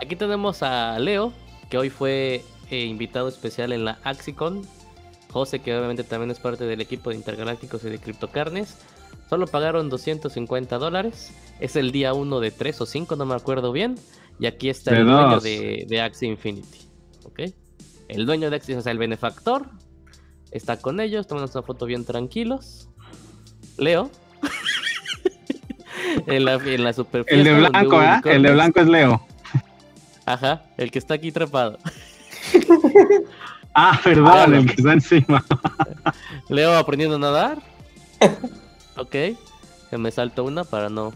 [0.00, 1.34] Aquí tenemos a Leo,
[1.68, 4.62] que hoy fue eh, invitado especial en la Axicon.
[5.30, 8.78] José, que obviamente también es parte del equipo de Intergalácticos y de Criptocarnes.
[9.28, 11.32] Solo pagaron 250 dólares.
[11.60, 13.96] Es el día 1 de 3 o 5, no me acuerdo bien.
[14.38, 16.88] Y aquí está el dueño de, de Axie Infinity.
[17.24, 17.40] ¿Ok?
[18.08, 19.66] El dueño de Axie, o sea, el benefactor.
[20.50, 22.88] Está con ellos, tomando una foto bien tranquilos.
[23.76, 24.10] Leo.
[26.26, 27.38] en, la, en la superficie.
[27.38, 28.20] El de blanco, ¿eh?
[28.24, 29.26] El de blanco es Leo.
[30.26, 31.78] Ajá, el que está aquí trepado.
[33.74, 35.44] ah, perdón, el que está encima.
[36.48, 37.62] Leo aprendiendo a nadar.
[38.96, 39.10] Ok,
[39.90, 41.12] que me salto una para no.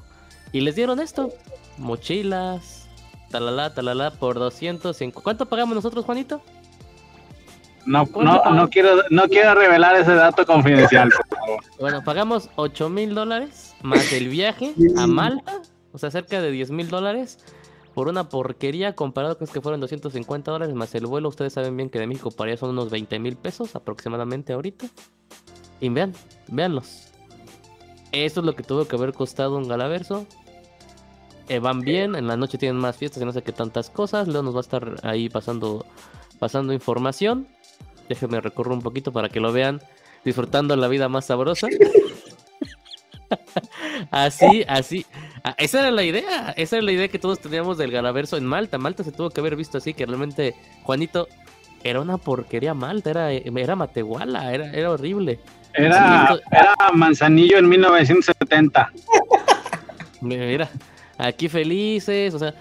[0.53, 1.31] Y les dieron esto:
[1.77, 2.89] mochilas,
[3.31, 5.23] talala, talala, por 205.
[5.23, 6.43] ¿Cuánto pagamos nosotros, Juanito?
[7.87, 11.09] No, no, no, quiero, no quiero revelar ese dato confidencial.
[11.81, 15.63] bueno, pagamos 8 mil dólares más el viaje a Malta,
[15.93, 17.39] o sea, cerca de 10 mil dólares
[17.95, 21.31] por una porquería comparado con que fueron 250 dólares más el vuelo.
[21.31, 24.87] Ustedes saben bien que de México para allá son unos 20 mil pesos aproximadamente ahorita.
[25.81, 26.13] Y vean,
[26.49, 27.08] véanlos.
[28.13, 30.27] Eso es lo que tuvo que haber costado un Galaverso.
[31.49, 34.29] Eh, van bien, en la noche tienen más fiestas y no sé qué tantas cosas.
[34.29, 35.87] Leo nos va a estar ahí pasando,
[36.39, 37.47] pasando información.
[38.09, 39.81] Déjenme recorrer un poquito para que lo vean
[40.25, 41.69] disfrutando la vida más sabrosa.
[44.11, 45.05] Así, así.
[45.45, 46.55] Ah, esa era la idea.
[46.57, 48.79] Esa era la idea que todos teníamos del Galaverso en Malta.
[48.79, 51.29] Malta se tuvo que haber visto así, que realmente Juanito
[51.85, 55.41] era una porquería Malta, era, era Matehuala, era, era horrible.
[55.75, 58.93] Era, era Manzanillo en 1970.
[60.21, 60.69] Mira,
[61.17, 62.55] aquí felices, o sea,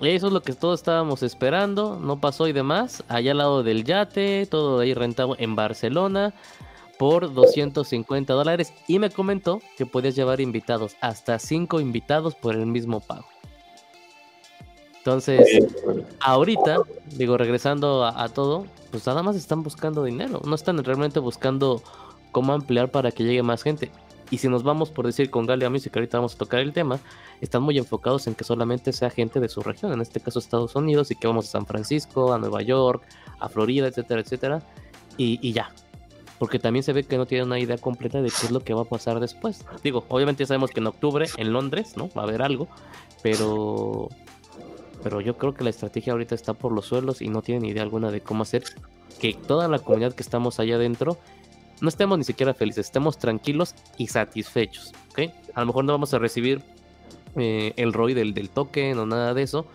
[0.00, 3.04] eso es lo que todos estábamos esperando, no pasó y demás.
[3.08, 6.34] Allá al lado del yate, todo ahí rentado en Barcelona
[6.98, 12.66] por 250 dólares y me comentó que podías llevar invitados, hasta 5 invitados por el
[12.66, 13.26] mismo pago.
[14.98, 15.64] Entonces,
[16.20, 16.78] ahorita,
[17.14, 21.82] digo, regresando a, todo, pues nada más están buscando dinero, no están realmente buscando
[22.32, 23.90] cómo ampliar para que llegue más gente.
[24.30, 26.98] Y si nos vamos por decir con Galia Music, ahorita vamos a tocar el tema,
[27.40, 30.76] están muy enfocados en que solamente sea gente de su región, en este caso Estados
[30.76, 33.02] Unidos, y que vamos a San Francisco, a Nueva York,
[33.40, 34.62] a Florida, etcétera, etcétera,
[35.16, 35.72] y, ya,
[36.38, 38.74] porque también se ve que no tiene una idea completa de qué es lo que
[38.74, 39.64] va a pasar después.
[39.82, 42.08] Digo, obviamente sabemos que en octubre en Londres, ¿no?
[42.16, 42.68] Va a haber algo,
[43.22, 44.08] pero
[45.02, 47.82] pero yo creo que la estrategia ahorita está por los suelos y no tienen idea
[47.82, 48.64] alguna de cómo hacer
[49.20, 51.18] que toda la comunidad que estamos allá adentro
[51.80, 55.30] no estemos ni siquiera felices, estemos tranquilos y satisfechos, ¿ok?
[55.54, 56.62] A lo mejor no vamos a recibir
[57.36, 59.66] eh, el ROI del, del token o nada de eso,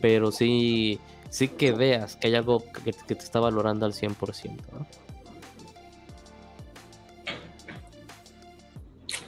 [0.00, 4.86] pero sí, sí que veas que hay algo que, te está valorando al 100%, ¿no?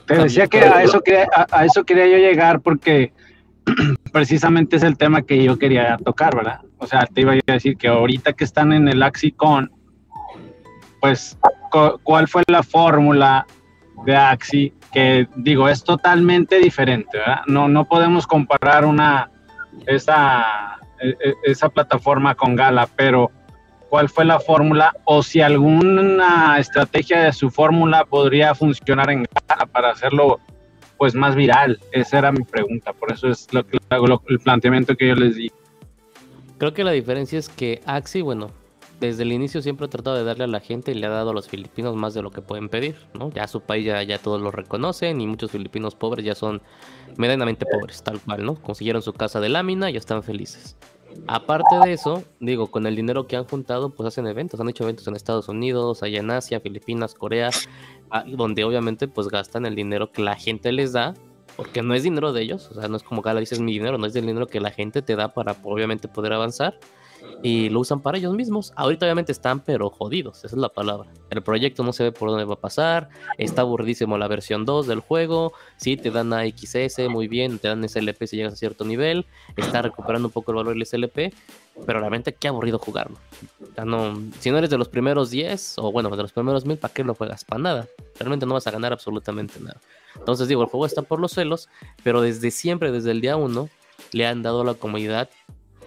[0.05, 3.13] Te decía que a eso quería, a eso quería yo llegar porque
[4.11, 6.59] precisamente es el tema que yo quería tocar, ¿verdad?
[6.77, 9.71] O sea, te iba a decir que ahorita que están en el AxiCon,
[10.99, 11.37] pues,
[12.03, 13.45] ¿cuál fue la fórmula
[14.05, 14.73] de Axi?
[14.91, 17.17] Que digo, es totalmente diferente.
[17.47, 19.29] No, no podemos comparar una,
[19.87, 23.31] esa, e, e, esa plataforma con Gala, pero
[23.89, 24.93] ¿cuál fue la fórmula?
[25.05, 30.39] O si alguna estrategia de su fórmula podría funcionar en Gala para hacerlo
[30.97, 31.79] pues más viral?
[31.91, 33.65] Esa era mi pregunta, por eso es lo,
[34.29, 35.51] el planteamiento que yo les di.
[36.57, 38.51] Creo que la diferencia es que Axi, bueno,
[38.99, 41.31] desde el inicio siempre ha tratado de darle a la gente y le ha dado
[41.31, 43.31] a los filipinos más de lo que pueden pedir, ¿no?
[43.31, 46.61] Ya su país ya, todos lo reconocen y muchos filipinos pobres ya son
[47.17, 48.55] medianamente pobres, tal cual, ¿no?
[48.55, 50.77] Consiguieron su casa de lámina y están felices.
[51.27, 54.83] Aparte de eso, digo, con el dinero que han juntado, pues hacen eventos, han hecho
[54.83, 57.51] eventos en Estados Unidos, allá en Asia, Filipinas, Corea,
[58.15, 61.15] Ah, donde obviamente pues gastan el dinero que la gente les da,
[61.55, 63.97] porque no es dinero de ellos, o sea, no es como cada dices mi dinero,
[63.97, 66.77] no es el dinero que la gente te da para obviamente poder avanzar
[67.41, 68.73] y lo usan para ellos mismos.
[68.75, 71.09] Ahorita obviamente están pero jodidos, esa es la palabra.
[71.29, 74.87] El proyecto no se ve por dónde va a pasar, está aburridísimo la versión 2
[74.87, 78.57] del juego, sí te dan a XS, muy bien, te dan SLP si llegas a
[78.57, 81.33] cierto nivel, está recuperando un poco el valor del SLP,
[81.85, 83.17] pero realmente qué aburrido jugarlo.
[83.83, 86.93] no, si no eres de los primeros 10 o bueno, de los primeros 1000, ¿para
[86.93, 87.43] qué lo juegas?
[87.43, 87.87] Para nada.
[88.19, 89.79] Realmente no vas a ganar absolutamente nada.
[90.15, 91.69] Entonces digo, el juego está por los celos,
[92.03, 93.69] pero desde siempre, desde el día 1,
[94.11, 95.29] le han dado a la comunidad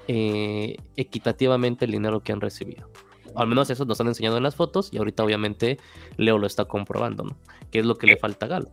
[0.09, 2.89] eh, equitativamente el dinero que han recibido.
[3.35, 5.79] al menos eso nos han enseñado en las fotos y ahorita obviamente
[6.17, 7.37] Leo lo está comprobando, ¿no?
[7.71, 8.71] ¿Qué es lo que le falta a Galo?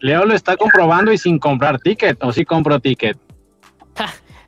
[0.00, 3.16] Leo lo está comprobando y sin comprar ticket, o si compro ticket.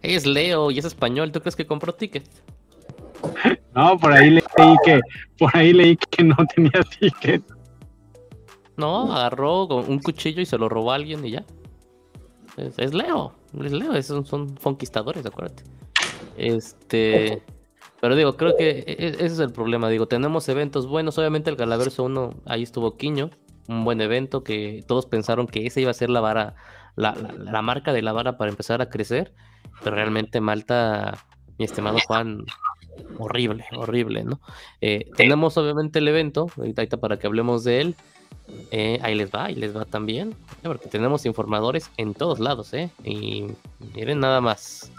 [0.03, 2.29] es Leo y es español, ¿tú crees que compró ticket?
[3.75, 4.43] No, por ahí leí
[4.85, 5.01] que,
[5.39, 7.43] por ahí leí que no tenía ticket.
[8.77, 11.45] No, agarró un cuchillo y se lo robó a alguien y ya.
[12.57, 15.64] es Leo les leo, esos son conquistadores, acuérdate.
[16.37, 17.42] Este,
[18.01, 19.88] pero digo, creo que e, e, ese es el problema.
[19.88, 21.19] Digo, tenemos eventos buenos.
[21.19, 23.31] Obviamente el Galaverso 1, ahí estuvo Quiño,
[23.69, 26.55] un buen evento que todos pensaron que ese iba a ser la vara,
[26.95, 29.33] la, la, marca de la vara para empezar a crecer.
[29.83, 31.19] Pero realmente Malta,
[31.59, 32.45] mi estimado Juan,
[33.19, 34.40] horrible, horrible, ¿no?
[34.81, 37.97] Eh, tenemos obviamente el evento, ahorita para que hablemos de él.
[38.71, 40.35] Eh, ahí les va, ahí les va también.
[40.63, 42.91] Porque tenemos informadores en todos lados, ¿eh?
[43.05, 43.47] Y
[43.95, 44.91] miren nada más.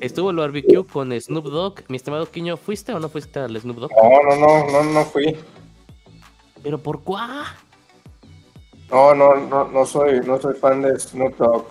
[0.00, 1.82] Estuvo el barbecue con Snoop Dogg.
[1.88, 3.90] Mi estimado Quiño, ¿fuiste o no fuiste al Snoop Dogg?
[3.90, 5.36] No, no, no, no, no fui.
[6.62, 7.54] ¿Pero por cuá?
[8.90, 11.66] No, no, no, no soy, no soy fan de Snoop Dogg.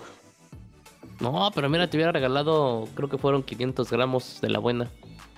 [1.20, 4.90] No, pero mira, te hubiera regalado, creo que fueron 500 gramos de la buena.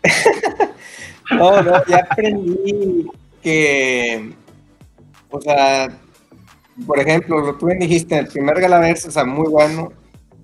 [1.30, 3.06] no, no, ya aprendí
[3.42, 4.32] que
[5.32, 5.88] o sea,
[6.86, 9.92] por ejemplo, lo tú dijiste, el primer Galaverse, o sea, muy bueno,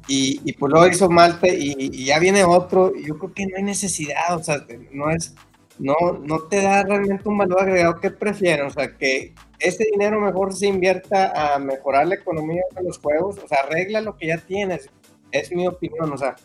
[0.07, 3.57] y, y pues luego hizo Malte y, ya viene otro, y yo creo que no
[3.59, 5.35] hay necesidad, o sea, no es,
[5.79, 10.21] no, no te da realmente un valor agregado que prefieren, o sea, que ese dinero
[10.21, 14.29] mejor se invierta a mejorar la economía de los juegos, o sea, arregla lo que
[14.29, 14.89] ya tienes,
[15.31, 16.37] es mi opinión, o sea,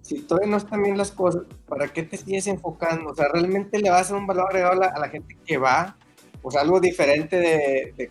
[0.00, 3.10] si todavía no están bien las cosas, ¿para qué te sigues enfocando?
[3.10, 5.36] O sea, realmente le vas a dar un valor agregado a la, a la gente
[5.46, 5.96] que va
[6.42, 8.10] pues algo diferente de,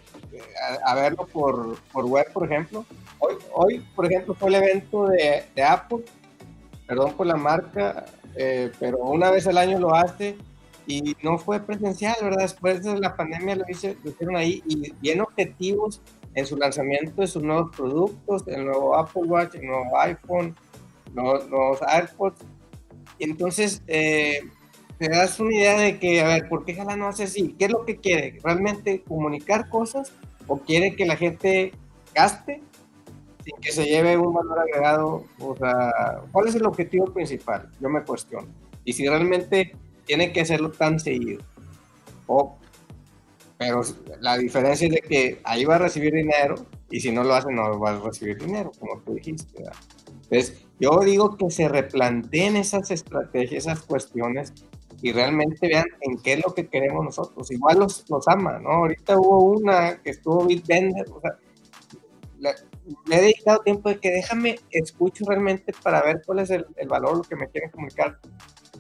[0.86, 2.86] a, verlo por, por, web, por ejemplo.
[3.20, 6.00] Hoy, hoy, por ejemplo, fue el evento de, de Apple,
[6.88, 10.38] perdón por la marca, eh, pero una vez al año lo hace
[10.88, 12.44] y no fue presencial, ¿verdad?
[12.44, 16.02] Después de la pandemia lo, hice, lo hicieron ahí y bien objetivos
[16.34, 20.56] en su lanzamiento de sus nuevos productos, el nuevo Apple Watch, el nuevo iPhone,
[21.14, 22.40] los, los AirPods.
[23.20, 24.40] Entonces, eh,
[25.02, 27.56] te das una idea de que, a ver, ¿por qué Jala no hace así?
[27.58, 28.38] ¿Qué es lo que quiere?
[28.44, 30.12] ¿Realmente comunicar cosas
[30.46, 31.74] o quiere que la gente
[32.14, 32.62] gaste
[33.44, 35.26] sin que se lleve un valor agregado?
[35.40, 37.68] O sea, ¿cuál es el objetivo principal?
[37.80, 38.48] Yo me cuestiono.
[38.86, 41.42] Y si realmente tiene que hacerlo tan seguido.
[42.28, 42.56] O,
[43.58, 43.82] pero
[44.20, 46.54] la diferencia es de que ahí va a recibir dinero
[46.92, 49.64] y si no lo hace no va a recibir dinero, como tú dijiste.
[50.26, 54.54] Entonces, yo digo que se replanteen esas estrategias, esas cuestiones
[55.02, 57.52] y realmente vean en qué es lo que queremos nosotros.
[57.52, 58.70] Igual los, los ama, ¿no?
[58.70, 61.38] Ahorita hubo una que estuvo Bitbender, o sea,
[62.40, 62.52] le,
[63.16, 67.18] he dedicado tiempo de que déjame, escucho realmente para ver cuál es el, el valor,
[67.18, 68.20] lo que me quieren comunicar.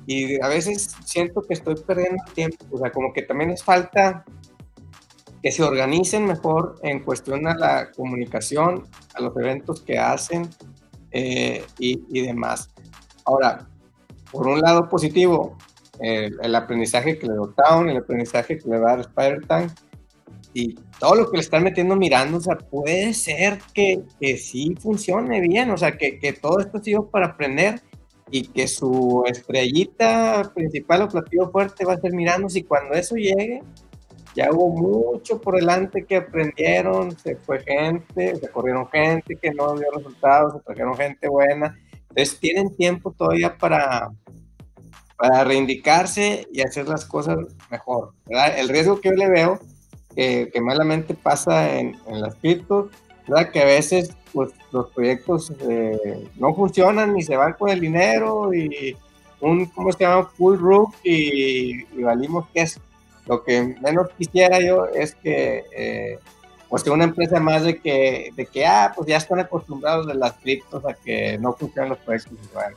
[0.06, 4.24] Y a veces siento que estoy perdiendo tiempo, o sea, como que también es falta
[5.42, 10.48] que se organicen mejor en cuestión a la comunicación, a los eventos que hacen
[11.12, 12.70] eh, y, y demás.
[13.26, 13.68] Ahora,
[14.32, 15.58] por un lado positivo,
[16.02, 19.72] el, aprendizaje que le dio Town, el aprendizaje que le va a dar Spider-Tank
[20.54, 24.76] y todo lo que le están metiendo mirando, o sea, puede ser que, que sí
[24.80, 27.82] funcione bien, o sea, que, que todo esto sido para aprender
[28.30, 33.16] y que su estrellita principal o platillo fuerte va a ser mirando y cuando eso
[33.16, 33.62] llegue,
[34.36, 39.76] ya hubo mucho por delante que aprendieron, se fue gente, se corrieron gente que no
[39.76, 41.78] dio resultados, se trajeron gente buena,
[42.10, 44.10] entonces tienen tiempo todavía para,
[45.22, 47.38] para reivindicarse y hacer las cosas
[47.70, 48.14] mejor.
[48.58, 49.60] El riesgo que yo le veo,
[50.16, 52.90] que malamente pasa en, las criptos,
[53.28, 53.52] ¿verdad?
[53.52, 58.52] que a veces pues, los proyectos eh, no funcionan y se van con el dinero
[58.52, 58.98] y
[59.42, 60.26] un, ¿cómo se llama?
[60.26, 62.80] Full roof y, valimos que es.
[63.28, 66.20] Lo que menos quisiera yo es que, eh,
[66.68, 70.16] pues que una empresa más de que, de que, ah, pues ya están acostumbrados de
[70.16, 72.70] las criptos a que no funcionan los proyectos y para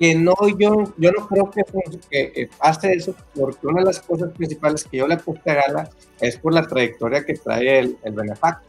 [0.00, 1.62] que no, yo, yo no creo que,
[2.10, 5.90] que, pase eso, porque una de las cosas principales que yo le puse a Gala
[6.18, 8.64] es por la trayectoria que trae el, el benefactor,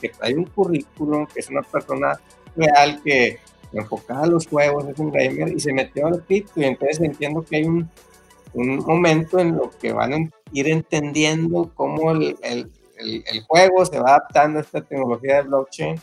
[0.00, 2.20] que trae un currículum, que es una persona
[2.54, 3.40] real que
[3.72, 7.42] enfocada a los juegos, es un gamer y se metió al pito y entonces entiendo
[7.42, 7.90] que hay un,
[8.54, 10.18] un momento en lo que van a
[10.52, 16.00] ir entendiendo cómo el, el, el, juego se va adaptando a esta tecnología de blockchain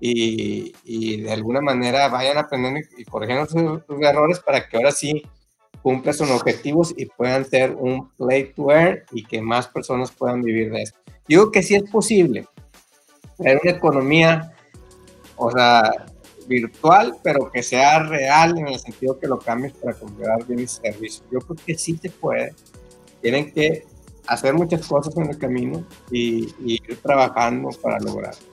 [0.00, 5.22] y, de alguna manera vayan aprendiendo y, corrigiendo sus, errores para que ahora sí
[5.82, 10.42] cumplan sus objetivos y puedan ser un play to earn y que más personas puedan
[10.42, 10.98] vivir de esto.
[11.28, 12.46] Yo digo que sí es posible
[13.36, 14.54] tener una economía,
[15.36, 15.90] o sea,
[16.46, 20.88] virtual, pero que sea real en el sentido que lo cambies para comprar bienes y
[20.88, 21.24] servicios.
[21.30, 22.54] Yo creo que sí se puede.
[23.20, 23.86] Tienen que
[24.26, 28.51] hacer muchas cosas en el camino y, y ir trabajando para lograrlo.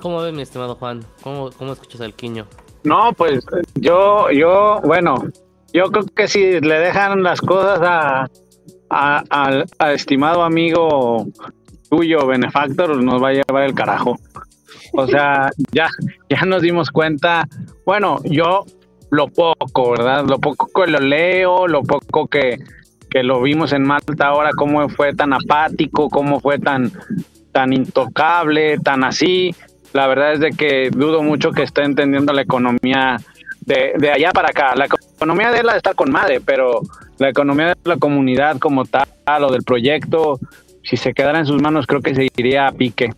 [0.00, 1.04] ¿Cómo ves, mi estimado Juan?
[1.22, 2.46] ¿Cómo, cómo escuchas al Quiño?
[2.84, 3.44] No, pues
[3.74, 5.16] yo, yo, bueno,
[5.72, 8.28] yo creo que si le dejan las cosas a,
[9.30, 11.26] al, estimado amigo
[11.90, 14.16] tuyo, Benefactor, nos va a llevar el carajo.
[14.92, 15.88] O sea, ya,
[16.28, 17.48] ya nos dimos cuenta.
[17.84, 18.64] Bueno, yo
[19.10, 20.24] lo poco, ¿verdad?
[20.26, 22.58] Lo poco que lo leo, lo poco que,
[23.10, 26.92] que lo vimos en Malta ahora, cómo fue tan apático, cómo fue tan,
[27.52, 29.54] tan intocable, tan así
[29.96, 33.16] la verdad es de que dudo mucho que esté entendiendo la economía
[33.62, 34.74] de, de allá para acá.
[34.76, 36.82] La economía de él está con madre, pero
[37.18, 40.38] la economía de la comunidad como tal o del proyecto,
[40.84, 43.10] si se quedara en sus manos, creo que se iría a pique.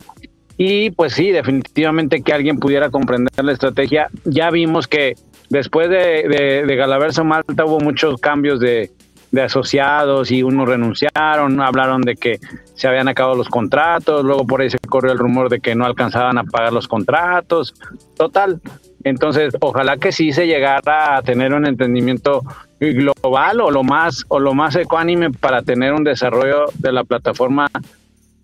[0.56, 4.08] Y pues sí, definitivamente que alguien pudiera comprender la estrategia.
[4.24, 5.14] Ya vimos que
[5.50, 8.90] después de, de, de Malta hubo muchos cambios de,
[9.30, 12.38] de asociados y unos renunciaron, hablaron de que
[12.74, 15.84] se habían acabado los contratos, luego por ahí se corrió el rumor de que no
[15.84, 17.74] alcanzaban a pagar los contratos,
[18.16, 18.60] total.
[19.04, 22.42] Entonces, ojalá que sí se llegara a tener un entendimiento
[22.80, 27.68] global o lo más o lo más ecuánime para tener un desarrollo de la plataforma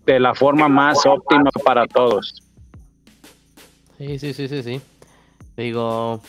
[0.05, 2.43] de la forma más óptima para todos.
[3.97, 4.81] Sí, sí, sí, sí, sí.
[5.57, 6.21] Digo,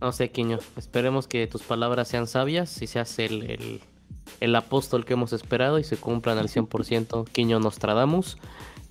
[0.00, 0.58] no sé, Quiño.
[0.76, 3.80] Esperemos que tus palabras sean sabias y seas el, el,
[4.40, 7.28] el apóstol que hemos esperado y se cumplan al 100%.
[7.28, 8.38] Quiño Nostradamus.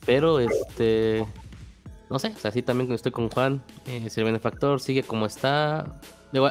[0.05, 1.25] Pero, este.
[2.09, 3.61] No sé, así también estoy con Juan.
[3.85, 5.99] Eh, si el benefactor sigue como está.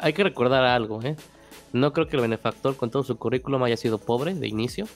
[0.03, 1.17] hay que recordar algo, ¿eh?
[1.73, 4.87] No creo que el benefactor con todo su currículum haya sido pobre de inicio.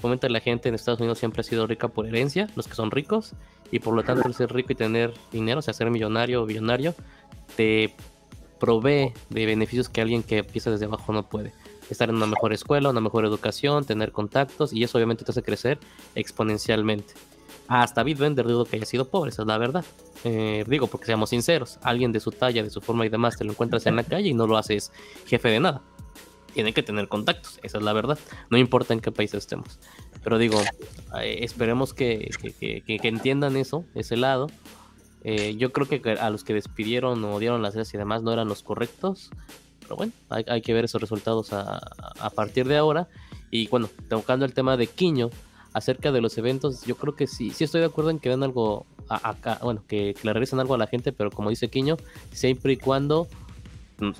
[0.00, 2.90] Comenta la gente en Estados Unidos siempre ha sido rica por herencia, los que son
[2.90, 3.34] ricos,
[3.70, 6.46] y por lo tanto el ser rico y tener dinero, o sea, ser millonario o
[6.46, 6.94] billonario,
[7.56, 7.94] te
[8.60, 11.52] provee de beneficios que alguien que empieza desde abajo no puede.
[11.90, 15.42] Estar en una mejor escuela, una mejor educación, tener contactos, y eso obviamente te hace
[15.42, 15.80] crecer
[16.14, 17.14] exponencialmente.
[17.66, 19.84] Hasta Bitbender dudo que haya sido pobre, esa es la verdad.
[20.22, 23.44] Eh, digo, porque seamos sinceros, alguien de su talla, de su forma y demás, te
[23.44, 24.92] lo encuentras en la calle y no lo haces
[25.26, 25.82] jefe de nada
[26.52, 28.18] tienen que tener contactos, esa es la verdad.
[28.50, 29.78] No importa en qué país estemos.
[30.22, 30.60] Pero digo,
[31.22, 32.30] eh, esperemos que,
[32.86, 34.48] entiendan eso, ese lado.
[35.22, 38.32] Eh, yo creo que a los que despidieron o dieron las gracias y demás no
[38.32, 39.30] eran los correctos.
[39.80, 43.08] Pero bueno, hay, que ver esos resultados a, partir de ahora.
[43.50, 45.30] Y bueno, tocando el tema de Quiño,
[45.72, 48.42] acerca de los eventos, yo creo que sí, sí estoy de acuerdo en que den
[48.42, 48.86] algo
[49.62, 51.96] bueno, que, le regresen algo a la gente, pero como dice Quiño,
[52.32, 53.26] siempre y cuando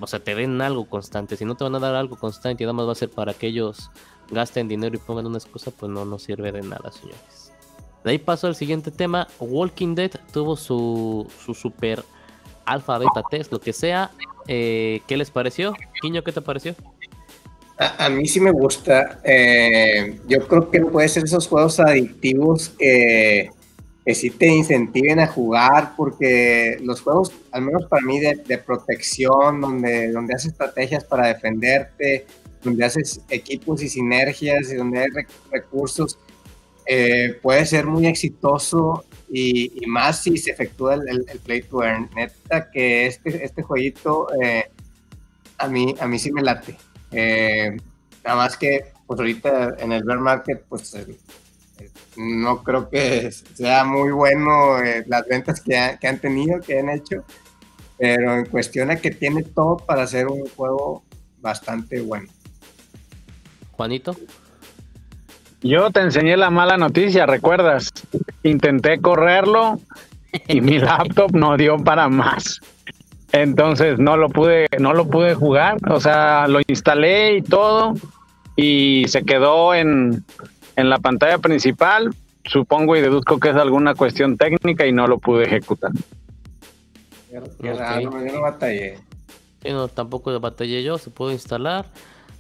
[0.01, 1.37] o sea, te den algo constante.
[1.37, 3.35] Si no te van a dar algo constante y nada más va a ser para
[3.35, 3.91] que ellos
[4.31, 7.40] gasten dinero y pongan una excusa, pues no nos sirve de nada, señores.
[8.05, 9.29] De ahí paso al siguiente tema.
[9.39, 12.03] Walking Dead tuvo su, su super
[12.65, 14.11] alfa, beta test, lo que sea.
[14.49, 15.75] Eh, ¿Qué les pareció?
[16.01, 16.75] Quiño, ¿qué te pareció?
[17.79, 19.21] A, mí sí me gusta.
[19.25, 23.51] Eh, yo creo que puede ser esos juegos adictivos que
[24.05, 29.61] que sí te incentiven a jugar, porque los juegos, al menos para mí, de, protección,
[29.61, 32.27] donde, donde haces estrategias para defenderte,
[32.63, 35.09] donde haces equipos y sinergias y donde hay
[35.51, 36.19] recursos,
[36.93, 42.11] eh, puede ser muy exitoso y, más si se efectúa el, play to earn.
[42.17, 44.69] Neta que este, este jueguito eh,
[45.57, 46.77] a, mí, a mí sí me late.
[47.13, 47.77] Eh,
[48.25, 50.97] nada más que pues ahorita en el bear market pues
[52.17, 57.25] no creo que sea muy bueno eh, las ventas que, han tenido, que han hecho,
[57.99, 61.05] pero en cuestión a que tiene todo para hacer un juego
[61.41, 62.29] bastante bueno.
[63.71, 64.17] Juanito.
[65.63, 67.93] Yo te enseñé la mala noticia, ¿recuerdas?
[68.43, 69.79] Intenté correrlo
[70.49, 72.61] y mi laptop no dio para más.
[73.33, 75.77] Entonces no lo pude, no lo pude jugar.
[75.89, 77.95] O sea, lo instalé y todo.
[78.57, 80.25] Y se quedó en,
[80.77, 82.11] en la pantalla principal,
[82.45, 85.93] supongo y deduzco que es alguna cuestión técnica y no lo pude ejecutar.
[87.31, 88.99] yo no batallé.
[89.65, 91.87] no, tampoco batallé yo, se puede instalar.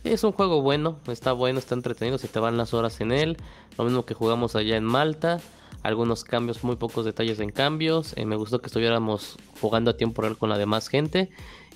[0.03, 3.37] Es un juego bueno, está bueno, está entretenido, se te van las horas en él.
[3.77, 5.41] Lo mismo que jugamos allá en Malta.
[5.83, 8.15] Algunos cambios, muy pocos detalles en cambios.
[8.17, 11.31] Eh, me gustó que estuviéramos jugando a tiempo real con la demás gente.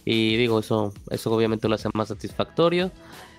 [0.06, 2.90] Y digo, eso, eso obviamente lo hace más satisfactorio.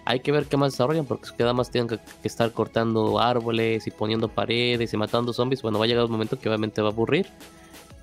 [0.06, 3.92] Hay que ver qué más desarrollan porque queda más tienen que, estar cortando árboles y
[3.92, 5.64] poniendo paredes y matando zombies.
[5.64, 7.28] Bueno, va a llegar un momento que obviamente va a aburrir.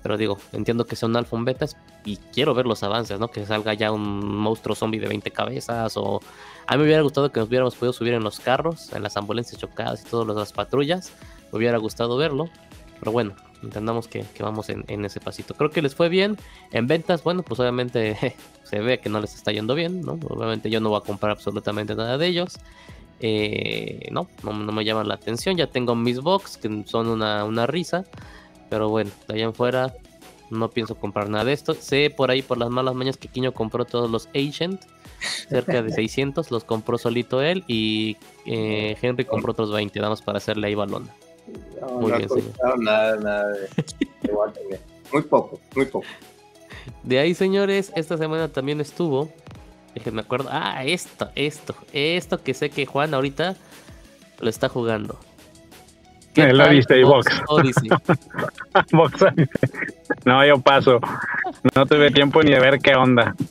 [0.03, 1.37] Pero digo, entiendo que sea un alfa,
[2.05, 3.29] y quiero ver los avances, ¿no?
[3.29, 6.19] Que salga ya un monstruo zombie de 20 cabezas o...
[6.67, 9.17] A mí me hubiera gustado que nos hubiéramos podido subir en los carros, en las
[9.17, 11.11] ambulancias chocadas y todas las patrullas.
[11.51, 12.49] Me hubiera gustado verlo.
[12.99, 15.55] Pero bueno, entendamos que, vamos en, en, ese pasito.
[15.55, 16.37] Creo que les fue bien.
[16.71, 18.17] En ventas, bueno, pues obviamente
[18.63, 20.19] se ve que no les está yendo bien, ¿no?
[20.29, 22.59] Obviamente yo no voy a comprar absolutamente nada de ellos.
[23.19, 25.57] Eh, no, no, me llaman la atención.
[25.57, 28.05] Ya tengo mis box, que son una, una risa.
[28.73, 29.93] Pero bueno, de allá en fuera
[30.49, 31.75] no pienso comprar nada de esto.
[31.75, 34.81] Sé por ahí, por las malas mañas, que Quiño compró todos los Agent.
[35.47, 37.63] Cerca de 600, los compró solito él.
[37.67, 38.17] Y
[38.47, 41.07] eh, Henry compró otros 20, nada más para hacerle ahí balón.
[41.99, 42.79] muy bien, señor.
[42.79, 43.69] Nada, nada de...
[45.11, 46.07] muy poco, muy poco.
[47.03, 49.29] De ahí, señores, esta semana también estuvo.
[50.11, 50.49] me acuerdo.
[50.51, 53.55] Ah, esto, esto, esto que sé que Juan ahorita
[54.39, 55.19] lo está jugando.
[56.33, 57.41] ¿Qué lo viste, Box,
[58.91, 59.25] Box
[60.25, 60.99] No, yo paso.
[61.75, 63.35] No tuve tiempo ni de ver qué onda.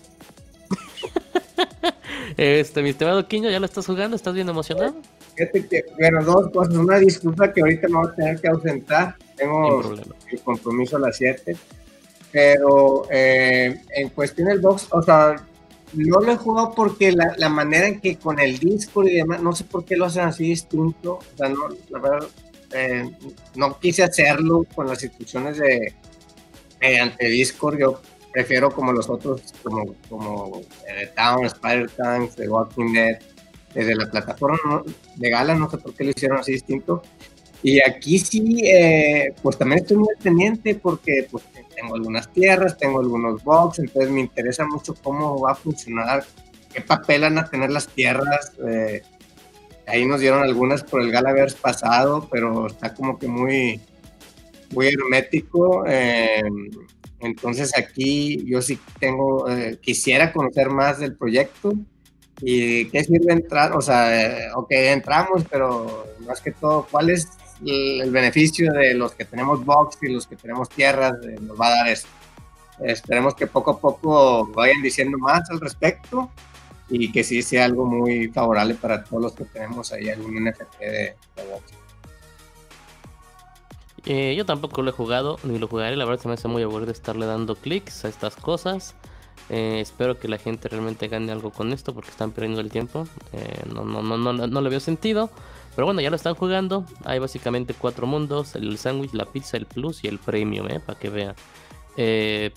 [2.38, 4.16] Este, mi estimado Quiño, ¿ya lo estás jugando?
[4.16, 4.94] ¿Estás bien emocionado?
[5.98, 6.74] bueno, dos cosas.
[6.74, 9.16] Una disculpa que ahorita me voy a tener que ausentar.
[9.36, 9.94] Tengo
[10.30, 11.54] el compromiso a las 7
[12.32, 15.36] pero eh, en cuestión del box, o sea,
[15.92, 19.42] no lo he jugado porque la, la, manera en que con el Discord y demás,
[19.42, 22.26] no sé por qué lo hacen así distinto, o sea, no, la verdad,
[22.72, 23.10] eh,
[23.54, 25.94] no quise hacerlo con las instrucciones de
[26.80, 28.00] mediante Discord, yo
[28.32, 33.18] prefiero como los otros, como, como The eh, Town, Spider Tanks, The Walking Dead,
[33.74, 34.82] desde la plataforma
[35.16, 37.02] de Gala, no sé por qué lo hicieron así distinto.
[37.62, 38.62] Y aquí sí,
[39.40, 41.44] pues también estoy muy pendiente porque pues,
[41.74, 46.24] tengo algunas tierras, tengo algunos box, entonces me interesa mucho cómo va a funcionar,
[46.72, 48.52] qué papel van a tener las tierras.
[48.66, 49.02] Eh,
[49.92, 53.80] ahí nos dieron algunas por el Galaverse pasado, pero está como que muy,
[54.70, 55.84] muy hermético.
[55.86, 56.42] Eh,
[57.20, 61.74] entonces aquí yo sí tengo, eh, quisiera conocer más del proyecto
[62.44, 63.76] ¿Y qué sirve entrar?
[63.76, 67.28] O sea, eh, ok, entramos, pero más que todo, ¿cuál es
[67.64, 71.14] el beneficio de los que tenemos box y los que tenemos tierras?
[71.24, 72.08] eh, nos va a dar eso.
[72.80, 76.30] Esperemos que poco a poco vayan diciendo más al respecto
[76.94, 80.78] y que sí sea algo muy favorable para todos los que tenemos ahí algún NFT
[80.78, 81.16] de, de.
[84.04, 85.96] Eh, yo tampoco lo he jugado, ni lo jugaré.
[85.96, 88.94] La verdad se me hace muy aburrido estarle dando clics a estas cosas.
[89.48, 93.08] Eh, espero que la gente realmente gane algo con esto porque están perdiendo el tiempo.
[93.32, 95.30] Eh, no, no, no, no, no le veo sentido.
[95.74, 96.84] Pero bueno, ya lo están jugando.
[97.04, 100.98] Hay básicamente cuatro mundos: el sándwich, la pizza, el plus y el premium, eh, para
[100.98, 101.34] que vean.
[101.96, 102.50] Eh,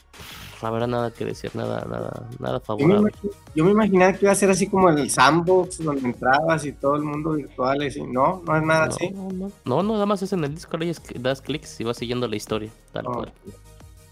[0.55, 3.11] pff, habrá nada que decir, nada, nada, nada Yo me, favorable.
[3.53, 6.95] yo me imaginaba que iba a ser así como el sandbox donde entrabas y todo
[6.95, 8.01] el mundo virtual y.
[8.01, 9.09] No, no es nada así.
[9.11, 11.97] No, no, nada más es en el Discord y es que das clics y vas
[11.97, 12.71] siguiendo la historia.
[12.91, 13.33] Tal cual.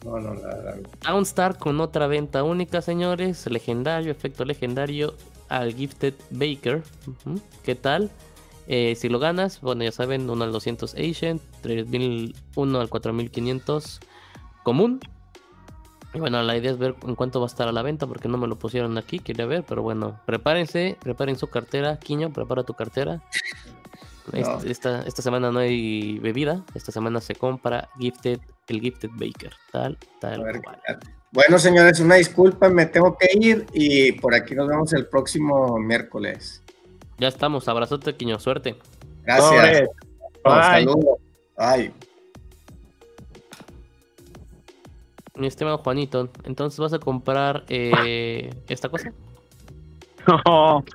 [0.06, 0.78] no, no, la verdad.
[1.02, 3.50] Downstar con otra venta única, señores.
[3.50, 5.14] Legendario, efecto legendario
[5.50, 6.84] al Gifted Baker.
[7.64, 8.12] ¿Qué tal?
[8.68, 14.00] Eh, si lo ganas, bueno, ya saben, 1 al 200 Ancient, 3001 al 4500
[14.64, 15.00] común.
[16.14, 18.28] Y bueno, la idea es ver en cuánto va a estar a la venta, porque
[18.28, 21.98] no me lo pusieron aquí, quería ver, pero bueno, prepárense, preparen su cartera.
[21.98, 23.22] Quiño, prepara tu cartera.
[24.32, 24.62] Esta, No.
[24.64, 29.98] esta, esta semana no hay bebida, esta semana se compra Gifted, el Gifted Baker, tal,
[30.22, 30.80] tal A ver cual.
[31.32, 35.78] Bueno, señores, una disculpa, me tengo que ir y por aquí nos vemos el próximo
[35.80, 36.62] miércoles.
[37.18, 38.76] Ya estamos, abrazote, Quiño, suerte.
[39.24, 39.90] Gracias.
[40.44, 40.86] Bye.
[40.86, 41.18] saludos.
[41.58, 42.13] Bye.
[45.36, 49.12] Mi estimado Juanito, entonces vas a comprar eh, esta cosa.
[50.26, 50.86] No,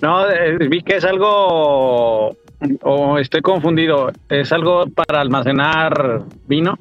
[0.00, 2.36] no, eh, vi que es algo,
[2.82, 6.78] o estoy confundido, es algo para almacenar vino.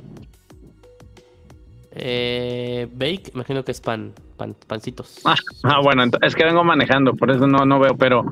[1.96, 5.22] Eh, bake, imagino que es pan, pan pancitos.
[5.24, 8.26] Ah, ah, bueno, es que vengo manejando, por eso no, no veo, pero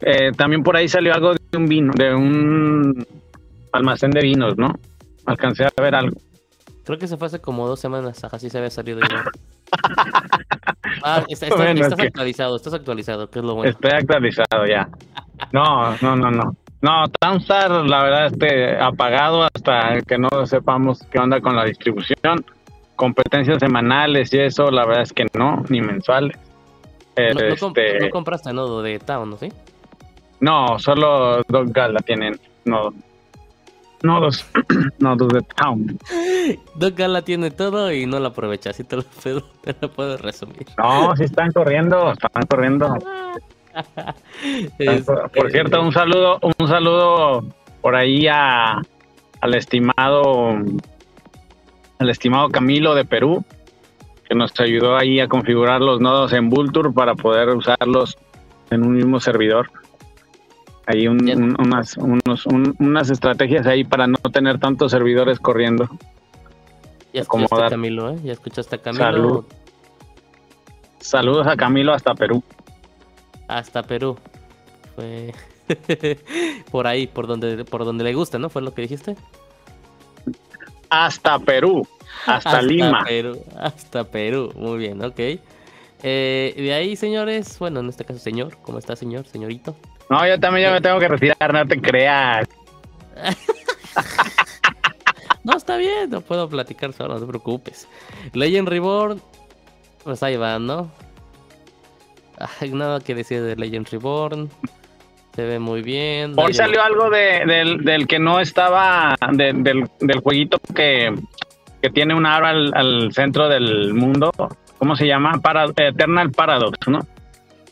[0.00, 3.06] eh, también por ahí salió algo de un vino, de un
[3.72, 4.72] almacén de vinos, ¿no?
[5.26, 6.16] Alcancé a ver algo.
[6.84, 9.24] Creo que se fue hace como dos semanas, ajá, sí se había salido igual.
[11.04, 13.70] Ah, está- está- Bueno, es estás que- actualizado, estás actualizado, que es lo bueno.
[13.70, 14.88] Estoy actualizado ya.
[15.50, 16.56] No, no, no, no.
[16.82, 22.44] No, Townstar, la verdad, este, apagado hasta que no sepamos qué onda con la distribución.
[22.96, 26.36] Competencias semanales y eso, la verdad es que no, ni mensuales.
[27.16, 29.36] No, no Este, no compraste nodo de Town, ¿no?
[29.38, 29.48] ¿Sí?
[30.40, 32.38] no, solo dos Gala tienen
[34.02, 34.44] nodos.
[34.52, 35.98] Nodos, nodos de Town.
[36.76, 40.16] Doc Gala tiene todo y no lo aprovecha, así te lo puedo, te lo puedo
[40.16, 40.66] resumir.
[40.78, 42.98] No, sí están corriendo, están corriendo.
[44.78, 47.44] Este, Por cierto, un saludo, un saludo
[47.80, 48.82] por ahí a,
[49.40, 50.56] al estimado,
[51.98, 53.44] al estimado Camilo de Perú,
[54.28, 58.18] que nos ayudó ahí a configurar los nodos en Vulture para poder usarlos
[58.70, 59.70] en un mismo servidor.
[60.86, 65.88] Hay un- unas, unos- un- unas estrategias ahí para no tener tantos servidores corriendo.
[67.12, 67.68] ya escuchaste a.
[67.70, 68.18] Camilo, ¿eh?
[68.24, 69.04] Ya escuchaste a Camilo.
[69.04, 69.44] Salud.
[71.00, 72.42] Saludos a Camilo hasta Perú.
[73.48, 74.16] hasta Perú.
[74.96, 75.32] Fue
[76.70, 78.48] por ahí, por donde, por donde le gusta, ¿no?
[78.48, 79.16] Fue lo que dijiste.
[80.90, 81.86] Hasta Perú,
[82.26, 83.04] hasta, Lima.
[83.06, 84.52] Perú, hasta Perú.
[84.56, 85.18] Muy bien, ok.
[86.04, 89.74] Eh, de ahí, señores, bueno, en este caso, señor, ¿cómo está, señor, señorito?
[90.12, 92.46] No, yo también ya me tengo que retirar, no te creas.
[95.44, 97.88] No, está bien, no puedo platicar solo, no te preocupes.
[98.32, 99.20] Legend Reborn,
[100.04, 100.88] pues ahí va, ¿no?
[102.60, 104.48] Ay, nada que decir de Legend Reborn.
[105.34, 106.34] Se ve muy bien.
[106.36, 111.12] Hoy Legend- salió algo de, del, del que no estaba, de- del, del jueguito que,
[111.82, 114.30] que tiene un aro al, al centro del mundo.
[114.78, 115.40] ¿Cómo se llama?
[115.42, 117.00] Para, Eternal Paradox, ¿no?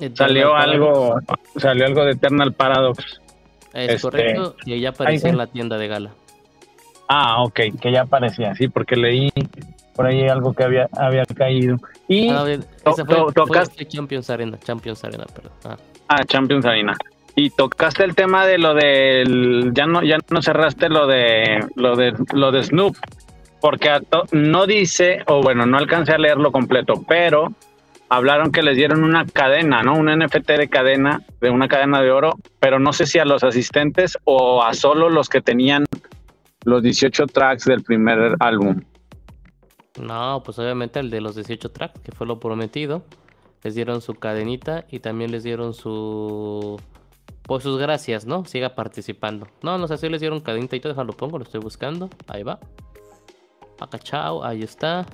[0.06, 0.72] Eternal Salió Paradox.
[0.74, 1.20] algo,
[1.56, 3.20] salió algo de Eternal Paradox.
[3.72, 6.10] Es este- correcto, y ya Ahí en la tienda de gala.
[7.08, 9.30] Ah, ok, que ya aparecía, sí, porque leí
[9.94, 11.76] por ahí algo que había, había caído.
[12.08, 12.60] Y Ah, ese
[13.04, 15.52] fue, to- fue- tocas- fue Champions Arena, Champions Arena, perdón.
[15.64, 15.76] Ah,
[16.08, 16.96] Ah, Champions Arena.
[17.36, 21.94] Y tocaste el tema de lo del ya no ya no cerraste lo de lo
[21.94, 22.96] de lo de Snoop
[23.60, 27.52] porque to- no dice o bueno, no alcancé a leerlo completo, pero
[28.10, 29.94] hablaron que les dieron una cadena, ¿no?
[29.94, 33.44] Un NFT de cadena, de una cadena de oro, pero no sé si a los
[33.44, 35.86] asistentes o a solo los que tenían
[36.64, 38.82] los 18 tracks del primer álbum.
[40.00, 43.04] No, pues obviamente el de los 18 tracks, que fue lo prometido.
[43.62, 46.80] Les dieron su cadenita y también les dieron su.
[47.42, 48.44] Pues sus gracias, ¿no?
[48.44, 49.46] Siga participando.
[49.62, 52.08] No, no sé si les dieron cadenita y todo, déjalo pongo, lo estoy buscando.
[52.26, 52.58] Ahí va.
[53.78, 55.06] Acá, chao, ahí está.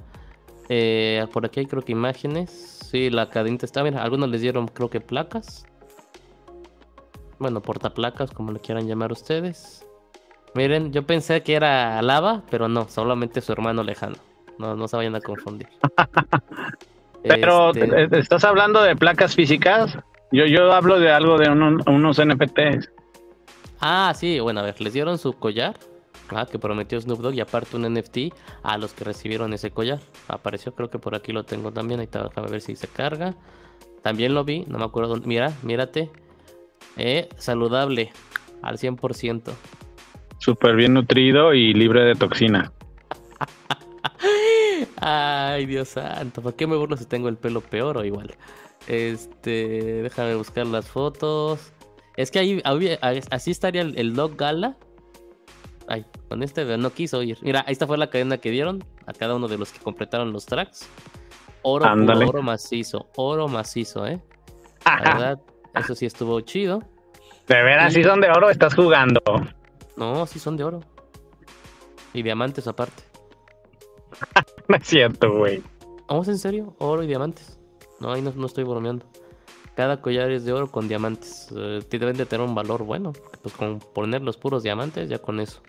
[0.68, 2.75] Eh, por aquí hay creo que imágenes.
[2.90, 3.82] Sí, la cadenita está.
[3.82, 5.66] Mira, algunos les dieron creo que placas.
[7.38, 9.84] Bueno, portaplacas, como le quieran llamar ustedes.
[10.54, 14.16] Miren, yo pensé que era lava, pero no, solamente su hermano lejano.
[14.58, 15.68] No, no se vayan a confundir.
[17.24, 18.18] pero, este...
[18.20, 19.98] ¿estás hablando de placas físicas?
[20.30, 22.90] Yo, yo hablo de algo de unos NFTs.
[23.80, 25.76] Ah, sí, bueno, a ver, les dieron su collar,
[26.30, 30.00] ah, que prometió Snoop Dogg, y aparte un NFT a los que recibieron ese collar.
[30.28, 33.34] Apareció, creo que por aquí lo tengo también, ahí está, déjame ver si se carga.
[34.02, 35.26] También lo vi, no me acuerdo dónde.
[35.26, 36.10] Mira, mírate.
[36.96, 38.12] Eh, saludable,
[38.62, 39.52] al 100%.
[40.38, 42.72] Súper bien nutrido y libre de toxina.
[45.00, 48.34] Ay, Dios santo, ¿por qué me burlo si tengo el pelo peor o igual?
[48.86, 51.72] Este, déjame buscar las fotos.
[52.16, 52.62] Es que ahí,
[53.30, 54.76] así estaría el, Dog Gala.
[55.88, 57.38] Ay, con este no quiso ir.
[57.42, 60.46] Mira, esta fue la cadena que dieron a cada uno de los que completaron los
[60.46, 60.88] tracks.
[61.62, 64.20] Oro, oro macizo, oro macizo, ¿eh?
[64.84, 65.40] La verdad,
[65.74, 66.82] eso sí estuvo chido.
[67.48, 69.20] De veras, si son de oro, estás jugando.
[69.96, 70.80] No, sí son de oro.
[72.12, 73.02] Y diamantes aparte.
[74.68, 75.62] no es cierto, güey.
[76.08, 76.74] ¿Vamos en serio?
[76.78, 77.58] Oro y diamantes.
[78.00, 79.06] No, ahí no, estoy bromeando.
[79.74, 81.48] Cada collar es de oro con diamantes.
[81.54, 83.12] Eh, deben de tener un valor bueno.
[83.42, 85.60] Pues con poner los puros diamantes, ya con eso.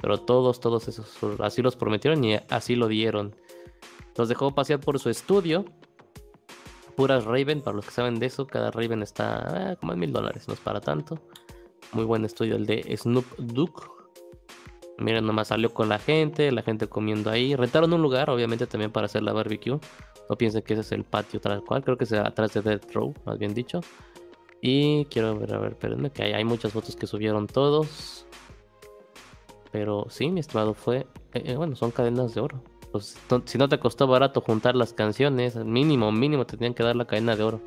[0.00, 3.34] Pero todos, todos esos, así los prometieron y así lo dieron.
[4.16, 5.64] Los dejó pasear por su estudio.
[6.96, 10.12] Puras Raven, para los que saben de eso, cada Raven está eh, como en mil
[10.12, 11.18] dólares, no es para tanto.
[11.92, 13.82] Muy buen estudio el de Snoop Duke.
[14.98, 17.56] Miren, nomás salió con la gente, la gente comiendo ahí.
[17.56, 19.78] Rentaron un lugar, obviamente, también para hacer la barbecue.
[20.30, 22.92] No piensen que ese es el patio tal cual, creo que es atrás de Death
[22.92, 23.80] Row, más bien dicho.
[24.60, 28.26] Y quiero ver, a ver, espérenme, que hay, muchas fotos que subieron todos.
[29.74, 30.98] Pero sí, mi estimado fue.
[31.32, 32.62] Eh, eh, bueno, son cadenas de oro.
[32.92, 36.94] Pues, si no te costó barato juntar las canciones, mínimo, mínimo te tenían que dar
[36.94, 37.60] la cadena de oro.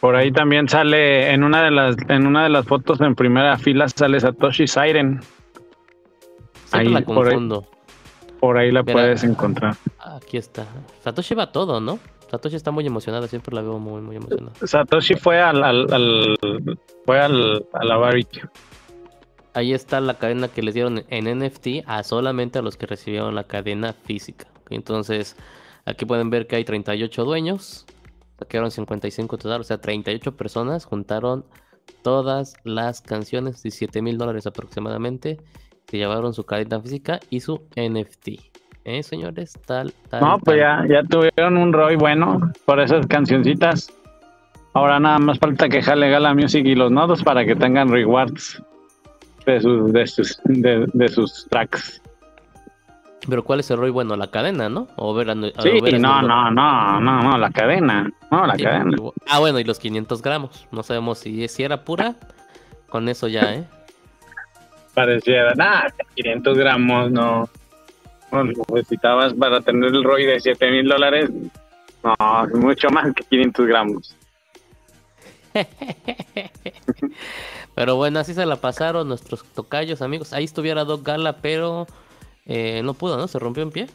[0.00, 3.56] Por ahí también sale en una de las en una de las fotos en primera
[3.56, 5.20] fila sale Satoshi Siren.
[6.72, 7.64] ahí, la confundo.
[8.38, 9.76] Por ahí la puedes encontrar.
[9.98, 10.66] Aquí está.
[11.02, 11.98] Satoshi va todo, ¿no?
[12.30, 14.52] Satoshi está muy emocionada, siempre la veo muy, muy emocionada.
[14.62, 16.36] Satoshi fue al, al,
[17.06, 18.42] fue al, a la barbecue.
[19.52, 23.34] Ahí está la cadena que les dieron en NFT a solamente a los que recibieron
[23.34, 24.46] la cadena física.
[24.68, 25.36] Entonces,
[25.86, 27.86] aquí pueden ver que hay 38 dueños.
[28.48, 31.44] Quedaron 55 total, o sea, 38 personas juntaron
[32.02, 35.38] todas las canciones, 17 mil dólares aproximadamente
[35.86, 38.28] que llevaron su cadena física y su NFT.
[38.84, 39.58] ¿Eh, señores?
[39.66, 40.20] Tal, tal.
[40.20, 43.92] No, pues ya, ya tuvieron un ROI bueno por esas cancioncitas.
[44.72, 48.62] Ahora nada más falta que jale Gala Music y los nodos para que tengan rewards
[49.52, 52.02] de sus, de sus, de, sus tracks.
[53.28, 54.16] Pero ¿cuál es el ROI bueno?
[54.16, 54.88] La cadena, ¿no?
[54.96, 55.28] O ver
[55.62, 58.10] sí, no, no, no, no, no, la cadena.
[58.30, 58.96] No, la cadena.
[59.28, 60.66] Ah, bueno, y los 500 gramos.
[60.72, 62.16] No sabemos si, si era pura.
[62.88, 63.64] Con eso ya, ¿eh?
[64.94, 67.48] pareciera, nada, 500 gramos no,
[68.32, 71.30] no necesitabas para tener el ROI de 7 mil dólares,
[72.02, 72.14] no,
[72.54, 74.16] mucho más que 500 gramos.
[77.74, 80.32] pero bueno, así se la pasaron nuestros tocayos, amigos.
[80.32, 81.86] Ahí estuviera Doc Gala, pero
[82.46, 83.28] eh, no pudo, ¿no?
[83.28, 83.86] Se rompió en pie.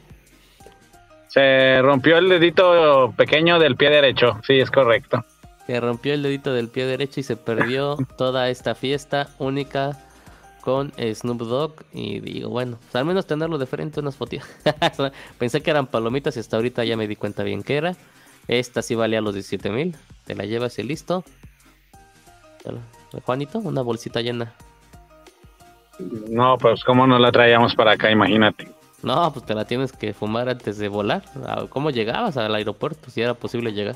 [1.28, 5.26] Se rompió el dedito pequeño del pie derecho, sí, es correcto.
[5.68, 10.00] Se rompió el dedito del pie derecho y se perdió toda esta fiesta única
[10.62, 14.42] con Snoop Dogg y digo, bueno, pues, al menos tenerlo de frente unas fotos.
[15.38, 17.96] Pensé que eran palomitas y hasta ahorita ya me di cuenta bien que era.
[18.48, 19.96] Esta sí valía los 17 mil.
[20.26, 21.24] Te la llevas y listo.
[23.26, 24.54] Juanito, una bolsita llena.
[26.30, 28.68] No, pues cómo no la traíamos para acá, imagínate.
[29.02, 31.24] No, pues te la tienes que fumar antes de volar.
[31.46, 33.10] Ah, ¿Cómo llegabas al aeropuerto?
[33.10, 33.96] Si era posible llegar.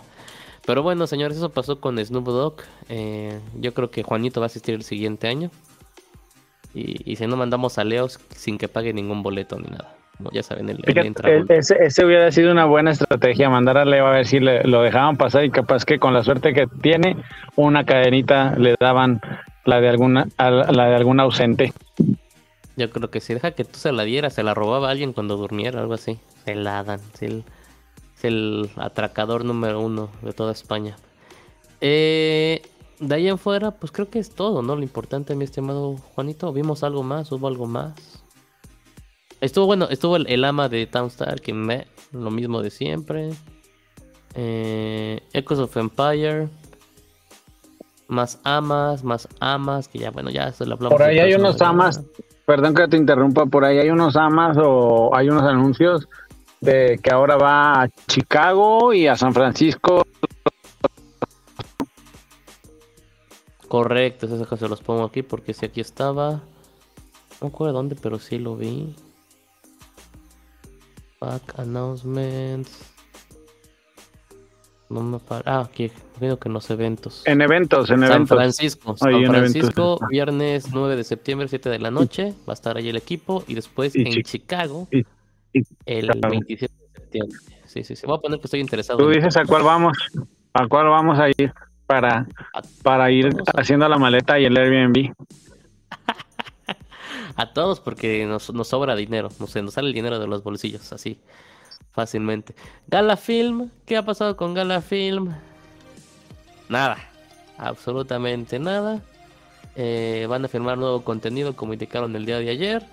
[0.65, 2.61] Pero bueno, señores, eso pasó con Snoop Dogg.
[2.89, 5.49] Eh, yo creo que Juanito va a asistir el siguiente año.
[6.75, 9.95] Y, si no mandamos a Leos sin que pague ningún boleto ni nada.
[10.31, 10.79] Ya saben, el,
[11.49, 15.17] ese, hubiera sido una buena estrategia, mandar a Leo a ver si le, lo dejaban
[15.17, 17.15] pasar y capaz que con la suerte que tiene,
[17.55, 19.21] una cadenita le daban
[19.65, 21.73] la de alguna, la de algún ausente.
[22.75, 25.35] Yo creo que si deja que tú se la dieras, se la robaba alguien cuando
[25.35, 26.17] durmiera, algo así.
[26.45, 27.01] Se la dan.
[27.19, 30.95] Es el atracador número uno de toda España.
[31.81, 32.61] Eh,
[32.99, 34.75] de ahí en fuera, pues creo que es todo, ¿no?
[34.75, 36.53] Lo importante, mi estimado Juanito.
[36.53, 37.31] ¿Vimos algo más?
[37.31, 38.18] ¿Hubo algo más?
[39.41, 43.29] Estuvo bueno, estuvo el, ama de Townstar, que me, lo mismo de siempre.
[44.35, 46.49] Eh, Echoes of Empire.
[48.07, 50.97] Más amas, más amas, que ya, bueno, ya se lo hablamos.
[50.97, 52.03] Por ahí hay unos amas,
[52.45, 56.07] perdón que te interrumpa, por ahí hay unos amas o hay unos anuncios
[56.59, 60.03] de que ahora va a Chicago y a San Francisco
[63.69, 66.31] Correcto, eso se los pongo aquí porque si aquí estaba.
[66.31, 66.41] No
[67.41, 68.95] me acuerdo dónde, pero sí lo vi.
[71.19, 72.71] Back announcements.
[74.89, 75.43] No me para.
[75.59, 77.21] Ah, aquí, creo que en los eventos.
[77.27, 78.37] En eventos, en San eventos.
[78.37, 78.97] Francisco.
[78.97, 79.67] San en Francisco,
[79.97, 80.09] eventos.
[80.09, 82.33] viernes 9 de septiembre, 7 de la noche.
[82.47, 83.43] Va a estar ahí el equipo.
[83.47, 84.99] Y después Y en Chi- Chicago, y-
[85.53, 86.29] y el Chicago.
[86.31, 87.37] 27 de septiembre.
[87.65, 88.07] Sí, sí, sí.
[88.07, 88.97] Voy a poner que estoy interesado.
[88.97, 89.95] Tú dices a cuál vamos,
[90.53, 91.53] a cuál vamos a ir
[91.85, 92.25] para,
[92.81, 95.13] para ir haciendo la maleta y el Airbnb.
[97.35, 99.29] A todos porque nos, sobra dinero.
[99.39, 101.19] No sé, nos sale el dinero de los bolsillos, así.
[101.91, 102.55] Fácilmente.
[102.87, 103.69] Gala Film.
[103.85, 105.33] ¿Qué ha pasado con Gala Film?
[106.67, 106.97] Nada.
[107.57, 109.01] Absolutamente nada.
[109.75, 112.85] Eh, van a firmar nuevo contenido como indicaron el día de ayer.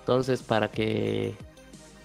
[0.00, 1.34] Entonces, para que.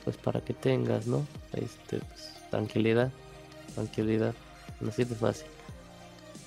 [0.03, 1.25] Pues para que tengas, ¿no?
[1.53, 3.11] Este, pues, tranquilidad.
[3.75, 4.33] Tranquilidad.
[4.87, 5.47] Así de fácil.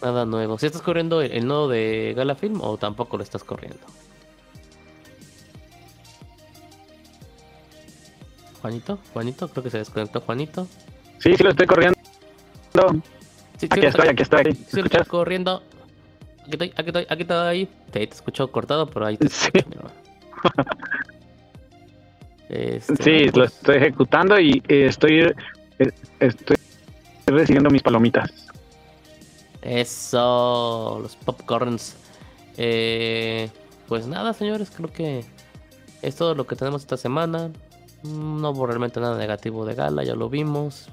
[0.03, 0.59] Nada nuevo.
[0.59, 3.81] ¿Si estás corriendo el, el nodo de Gala Film o tampoco lo estás corriendo?
[8.61, 10.67] Juanito, Juanito, creo que se desconectó Juanito.
[11.19, 11.99] Sí, sí lo estoy corriendo.
[12.73, 13.01] Sí,
[13.59, 14.45] sí, Aquí lo estoy, aquí estoy.
[14.45, 15.09] sí, lo está ¿Escuchas?
[15.09, 15.63] corriendo.
[16.43, 17.67] Aquí estoy, aquí estoy, aquí estoy.
[17.91, 19.51] Te, te escucho cortado, pero ahí te Sí.
[19.55, 19.81] escucho.
[22.49, 25.21] Este, Sí, lo pues, estoy ejecutando y eh, estoy,
[25.79, 26.57] eh, estoy
[27.27, 28.29] recibiendo mis palomitas.
[29.63, 31.95] Eso, los popcorns.
[32.57, 33.49] Eh,
[33.87, 35.25] pues nada, señores, creo que
[36.03, 37.51] es todo lo que tenemos esta semana.
[38.03, 40.88] No hubo realmente nada negativo de gala, ya lo vimos.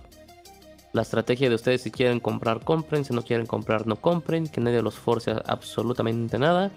[0.94, 3.06] La estrategia de ustedes, si quieren comprar, compren.
[3.06, 4.48] Si no quieren comprar, no compren.
[4.48, 6.72] Que nadie los force a absolutamente nada.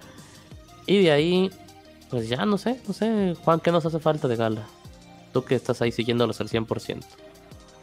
[0.87, 1.51] Y de ahí,
[2.11, 4.63] pues ya no sé, no sé, Juan, ¿qué nos hace falta de gala?
[5.33, 7.05] Tú que estás ahí siguiéndolos al 100%.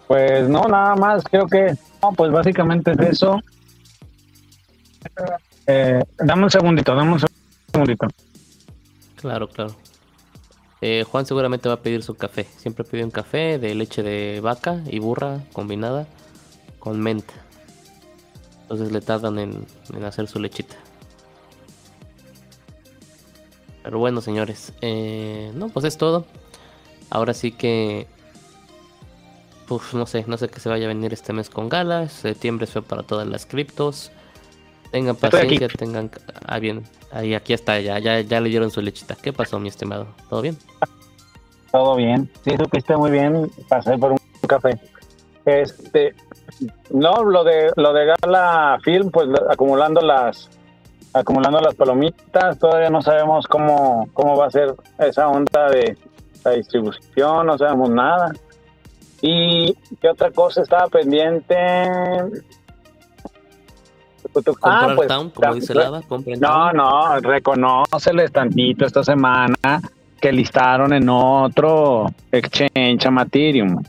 [0.08, 3.40] Pues no, nada más, creo que, no, pues básicamente es eso.
[5.68, 7.20] Eh, dame un segundito, dame un
[7.72, 8.08] segundito.
[9.16, 9.76] Claro, claro.
[10.82, 12.46] Eh, Juan seguramente va a pedir su café.
[12.58, 16.08] Siempre pide un café de leche de vaca y burra combinada
[16.80, 17.34] con menta.
[18.64, 19.66] Entonces le tardan en,
[20.06, 20.76] hacer su lechita.
[23.84, 24.74] Pero bueno, señores.
[24.82, 26.26] eh, no, pues es todo.
[27.10, 28.08] Ahora sí que...
[29.68, 32.14] Pues no sé, no sé qué se vaya a venir este mes con galas.
[32.14, 34.12] Septiembre feo para todas las criptos.
[34.98, 36.10] Tengan paciencia, tengan...
[36.48, 36.84] Ah, bien.
[37.12, 39.16] Ahí, aquí está, ya, ya, ya le dieron su lechita.
[39.22, 40.08] ¿Qué pasó, mi estimado?
[40.28, 40.58] ¿Todo bien?
[41.72, 44.80] Todo bien, sí, supiste muy bien, pasé por un café.
[45.46, 46.16] Este,
[46.90, 50.50] no, lo de lo de Gala Film, pues acumulando las
[51.14, 55.96] acumulando las palomitas, todavía no sabemos cómo cómo va a ser esa onda de
[56.44, 58.32] la distribución, no sabemos nada.
[59.22, 61.56] Y qué otra cosa estaba pendiente.
[64.44, 66.78] Comprar pues, Town, como tam- dice Lava, compren no, Town.
[66.78, 69.82] no, reconóceles tantito esta semana
[70.20, 73.84] que listaron en otro exchange a Materium.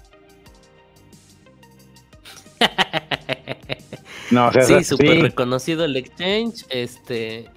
[4.30, 6.66] No, o sea, sí, sí, súper reconocido el exchange.
[6.68, 7.49] Este.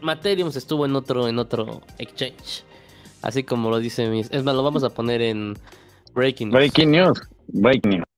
[0.00, 2.64] Materium estuvo en otro, en otro exchange.
[3.22, 4.30] Así como lo dice mis.
[4.32, 5.56] Es más, lo vamos a poner en
[6.12, 6.54] Breaking News.
[6.58, 8.13] breaking news, breaking news.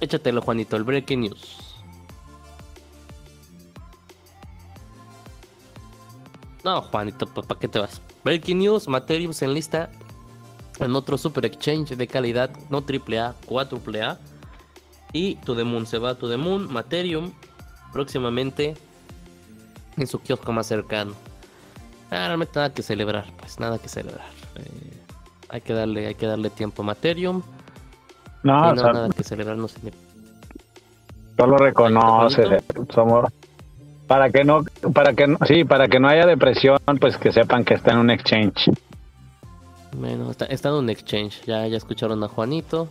[0.00, 1.58] Échatelo, Juanito, el Breaking News.
[6.64, 8.00] No, Juanito, ¿para qué te vas?
[8.24, 9.90] Breaking News, Materium se enlista
[10.80, 14.18] en otro super exchange de calidad, no AAA, 4A.
[15.12, 17.32] Y To The Moon se va a To The Moon, Materium,
[17.92, 18.74] próximamente
[19.96, 21.14] en su kiosco más cercano.
[22.10, 24.28] Ah, realmente nada que celebrar, pues nada que celebrar.
[24.56, 25.02] Eh,
[25.48, 27.42] hay que darle, hay que darle tiempo a Materium.
[28.48, 29.78] No, o no sea, nada que celebrar, no sé.
[31.36, 32.62] solo reconoce,
[32.94, 33.30] somos
[34.06, 37.62] para que no, para que no, sí, para que no haya depresión, pues que sepan
[37.62, 38.70] que está en un exchange.
[39.92, 41.42] Bueno, está, está en un exchange.
[41.44, 42.88] Ya, ya escucharon a Juanito.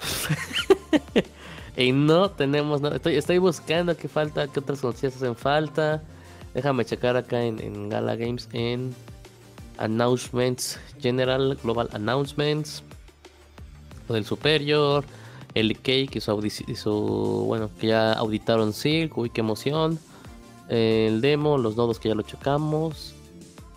[1.76, 2.96] y no tenemos nada.
[2.96, 6.02] Estoy, estoy buscando qué falta, qué otras noticias hacen falta.
[6.54, 8.94] Déjame checar acá en, en Gala Games en
[9.78, 12.84] Announcements General, Global Announcements.
[14.10, 15.04] Lo del Superior,
[15.54, 20.00] el Cake y su, y su- bueno, que ya auditaron Silk, uy, qué emoción.
[20.68, 23.14] El demo, los nodos que ya lo checamos.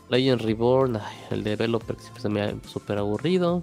[0.10, 3.62] Legend Reborn, el developer que se me ha súper aburrido.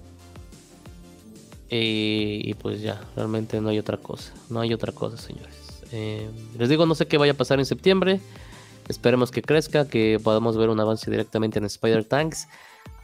[1.69, 4.31] Y, y pues ya, realmente no hay otra cosa.
[4.49, 5.81] No hay otra cosa, señores.
[5.91, 8.21] Eh, les digo, no sé qué vaya a pasar en septiembre.
[8.87, 12.47] Esperemos que crezca, que podamos ver un avance directamente en Spider Tanks.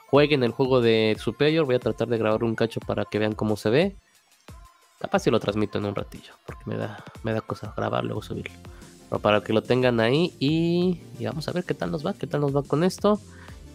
[0.08, 1.66] Jueguen el juego de Superior.
[1.66, 3.96] Voy a tratar de grabar un cacho para que vean cómo se ve.
[5.00, 8.22] Capaz si lo transmito en un ratillo, porque me da, me da cosa grabarlo o
[8.22, 8.54] subirlo.
[9.10, 12.14] Pero para que lo tengan ahí y, y vamos a ver qué tal nos va,
[12.14, 13.20] qué tal nos va con esto.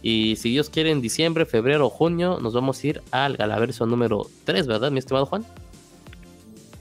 [0.02, 4.26] Y si Dios quiere, en diciembre, febrero junio, nos vamos a ir al Galaverso número
[4.44, 5.44] 3, ¿verdad, mi estimado Juan?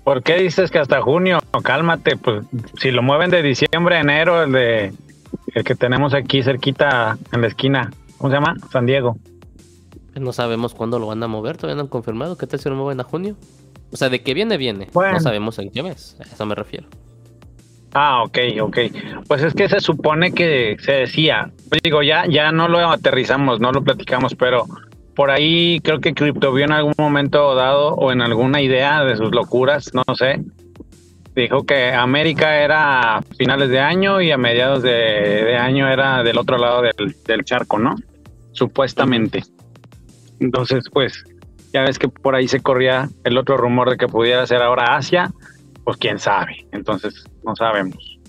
[0.04, 1.40] ¿Por qué dices que hasta junio?
[1.64, 2.44] Cálmate, pues
[2.80, 4.94] si lo mueven de diciembre a enero, el de
[5.54, 8.56] el que tenemos aquí cerquita en la esquina, ¿cómo se llama?
[8.72, 9.18] San Diego.
[10.16, 12.38] No sabemos cuándo lo van a mover, todavía no han confirmado.
[12.38, 13.36] ¿Qué tal si lo mueven a junio?
[13.92, 14.88] O sea, de que viene, viene.
[14.94, 15.14] Bueno.
[15.14, 16.88] No sabemos en qué mes, a eso me refiero.
[17.94, 18.78] Ah, ok, ok.
[19.28, 23.60] Pues es que se supone que se decía, pues digo, ya, ya no lo aterrizamos,
[23.60, 24.66] no lo platicamos, pero
[25.14, 29.18] por ahí creo que Crypto vio en algún momento dado o en alguna idea de
[29.18, 30.42] sus locuras, no sé.
[31.36, 36.24] Dijo que América era a finales de año y a mediados de, de año era
[36.24, 37.96] del otro lado del, del charco, ¿no?
[38.54, 39.44] Supuestamente.
[40.42, 41.24] Entonces, pues,
[41.72, 44.96] ya ves que por ahí se corría el otro rumor de que pudiera ser ahora
[44.98, 45.32] Asia,
[45.86, 46.68] pues quién sabe.
[46.74, 48.20] Entonces, no sabemos.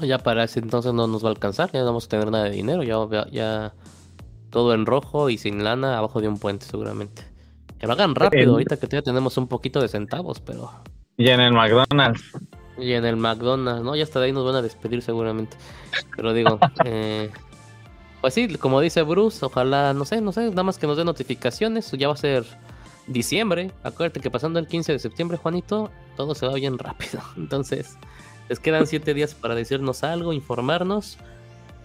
[0.00, 2.44] Ya para ese entonces no nos va a alcanzar, ya no vamos a tener nada
[2.44, 3.72] de dinero, ya, ya,
[4.50, 7.22] todo en rojo y sin lana abajo de un puente seguramente.
[7.80, 10.70] Que lo hagan rápido, El- ahorita que todavía tenemos un poquito de centavos, pero...
[11.16, 12.22] Y en el McDonald's.
[12.78, 13.96] Y en el McDonald's, ¿no?
[13.96, 15.56] Ya hasta de ahí nos van a despedir seguramente.
[16.14, 17.30] Pero digo, eh,
[18.20, 21.04] pues sí, como dice Bruce, ojalá, no sé, no sé, nada más que nos dé
[21.04, 22.44] notificaciones, ya va a ser
[23.06, 23.70] diciembre.
[23.82, 27.20] Acuérdate que pasando el 15 de septiembre, Juanito, todo se va bien rápido.
[27.36, 27.96] Entonces,
[28.48, 31.18] les quedan siete días para decirnos algo, informarnos,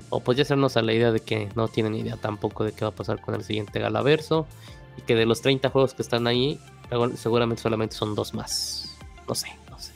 [0.10, 2.86] o pues ya hacernos a la idea de que no tienen idea tampoco de qué
[2.86, 4.48] va a pasar con el siguiente Galaverso,
[4.98, 6.60] y que de los 30 juegos que están ahí,
[7.16, 8.98] seguramente solamente son dos más.
[9.28, 9.92] No sé, no sé.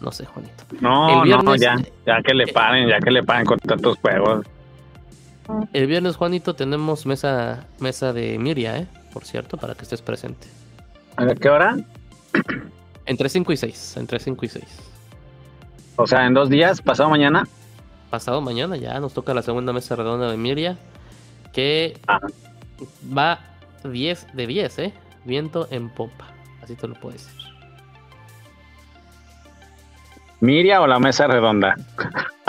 [0.00, 0.64] No sé, Juanito.
[0.80, 1.76] No, no, ya,
[2.06, 4.46] ya que le paren, ya que le paren con tantos juegos.
[5.72, 8.86] El viernes, Juanito, tenemos mesa, mesa de Miria, ¿eh?
[9.12, 10.46] Por cierto, para que estés presente.
[11.16, 11.76] ¿A qué hora?
[13.06, 14.64] Entre 5 y 6, entre 5 y 6.
[15.96, 17.46] O sea, en dos días, pasado mañana.
[18.10, 20.78] Pasado mañana ya nos toca la segunda mesa redonda de Miria,
[21.52, 22.20] que Ah.
[23.16, 23.40] va
[23.84, 24.94] 10 de 10, ¿eh?
[25.26, 26.28] Viento en popa,
[26.62, 27.30] así te lo puedo decir.
[30.44, 31.74] Miria o la mesa redonda.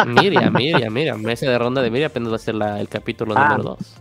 [0.06, 3.34] Miria, Miria, Miria, mesa de ronda de Miria apenas va a ser la- el capítulo
[3.38, 3.98] Ah, número 2.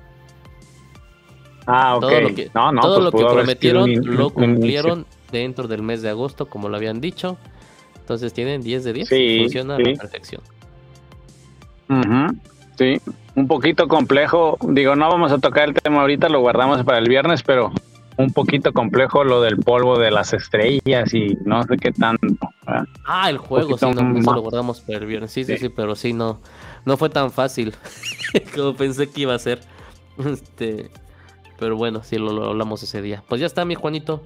[1.66, 2.01] Ah, ok.
[2.03, 5.66] Todo lo que, no, no, todo pues lo que prometieron un lo un cumplieron dentro
[5.68, 7.38] del mes de agosto, como lo habían dicho.
[8.01, 9.09] Entonces tienen 10 de 10.
[9.09, 9.84] Sí, funciona a sí.
[9.84, 10.42] la perfección.
[12.76, 13.01] Sí,
[13.36, 14.59] un poquito complejo.
[14.68, 17.72] Digo, no vamos a tocar el tema ahorita, lo guardamos para el viernes, pero
[18.16, 22.49] un poquito complejo lo del polvo de las estrellas y no sé qué tanto.
[22.66, 22.86] ¿Verdad?
[23.06, 25.30] Ah, el juego, sí, no, eso lo guardamos para el viernes.
[25.32, 25.58] Sí, sí, Sí.
[25.58, 26.40] sí, pero sí, no,
[26.84, 27.74] no fue tan fácil
[28.54, 29.60] como pensé que iba a ser.
[30.18, 30.90] Este,
[31.58, 33.22] pero bueno, sí, lo, lo hablamos ese día.
[33.28, 34.22] Pues ya está, mi Juanito.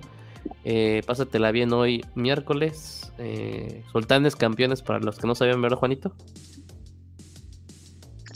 [0.64, 3.12] Eh, pásatela bien hoy, miércoles.
[3.18, 6.12] Eh, Sultanes campeones para los que no sabían, ¿verdad, Juanito?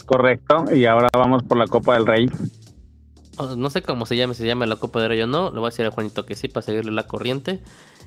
[0.06, 0.64] Correcto.
[0.74, 2.30] Y ahora vamos por la Copa del Rey.
[3.38, 5.50] Oh, No sé cómo se llame, se llama la Copa de Rey o no.
[5.50, 7.62] Le voy a decir a Juanito que sí para seguirle la corriente.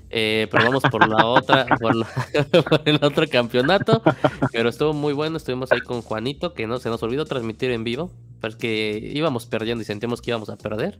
[0.10, 2.08] Eh, pero vamos por la otra, por, la-
[2.70, 4.02] por el otro campeonato.
[4.52, 5.38] Pero estuvo muy bueno.
[5.38, 8.12] Estuvimos ahí con Juanito, que no se nos olvidó transmitir en vivo.
[8.42, 11.00] Porque íbamos perdiendo y sentimos que íbamos a perder.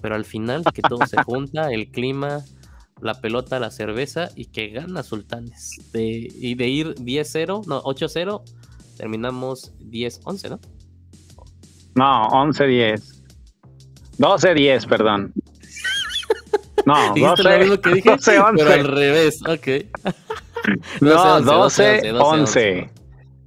[0.00, 2.40] Pero al final, que todo se junta, el clima,
[3.00, 5.70] la pelota, la cerveza y que gana Sultanes.
[5.92, 6.02] De,
[6.34, 8.42] y de ir 10-0, no, 8-0,
[8.96, 10.60] terminamos 10-11, ¿no?
[11.94, 13.22] No, 11-10.
[14.18, 15.32] 12-10, perdón.
[16.86, 18.82] No, Dijiste 12, lo mismo que dije, 12, pero al 11.
[18.84, 19.68] revés, ok.
[21.00, 22.90] No, 12, 12, 11.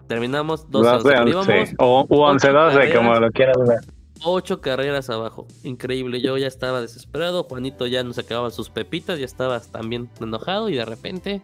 [0.07, 1.09] Terminamos 12, 12, 11.
[1.09, 1.51] pero 11.
[1.51, 2.97] íbamos O u 11, 12, carreras.
[2.97, 3.79] como lo quieras ver.
[4.23, 5.47] ocho carreras abajo.
[5.63, 7.43] Increíble, yo ya estaba desesperado.
[7.43, 11.41] Juanito ya nos acababan sus pepitas, ya estaba también enojado y de repente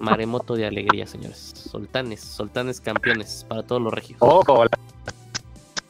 [0.00, 1.38] maremoto de alegría, señores.
[1.70, 4.16] Sultanes, sultanes campeones para todos los regios.
[4.20, 4.70] Ojo, la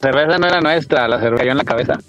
[0.01, 1.99] cerveza no era nuestra, la cerveza cayó en la cabeza.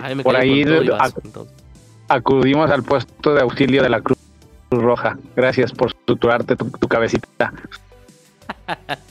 [0.00, 1.63] Ay, me por ahí todo de- vaso, entonces.
[2.08, 4.18] Acudimos al puesto de auxilio de la Cruz
[4.70, 5.16] Roja.
[5.36, 7.52] Gracias por suturarte tu, tu cabecita.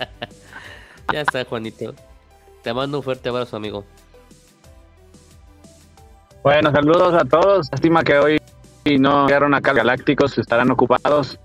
[1.11, 1.93] Ya está, Juanito.
[2.63, 3.83] Te mando un fuerte abrazo, amigo.
[6.43, 7.67] Bueno, saludos a todos.
[7.71, 8.41] Lástima que hoy
[8.99, 11.39] no llegaron acá galácticos, estarán ocupados.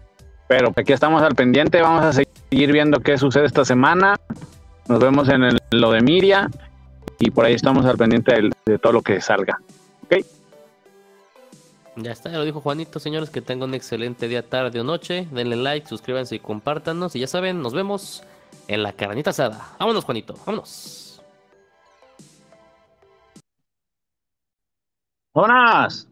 [0.46, 1.82] Pero aquí estamos al pendiente.
[1.82, 4.16] Vamos a seguir viendo qué sucede esta semana.
[4.88, 6.49] Nos vemos en el- lo de Miria.
[7.18, 9.59] Y por ahí estamos al pendiente del- de, todo lo que salga.
[12.01, 15.26] Ya está, ya lo dijo Juanito, señores, que tengan un excelente día, tarde o noche.
[15.32, 17.16] Denle like, suscríbanse y compártanos.
[17.16, 18.22] Y ya saben, nos vemos
[18.68, 19.74] en la carnita asada.
[19.80, 21.20] Vámonos, Juanito, vámonos.
[25.34, 26.09] ¡Buenas!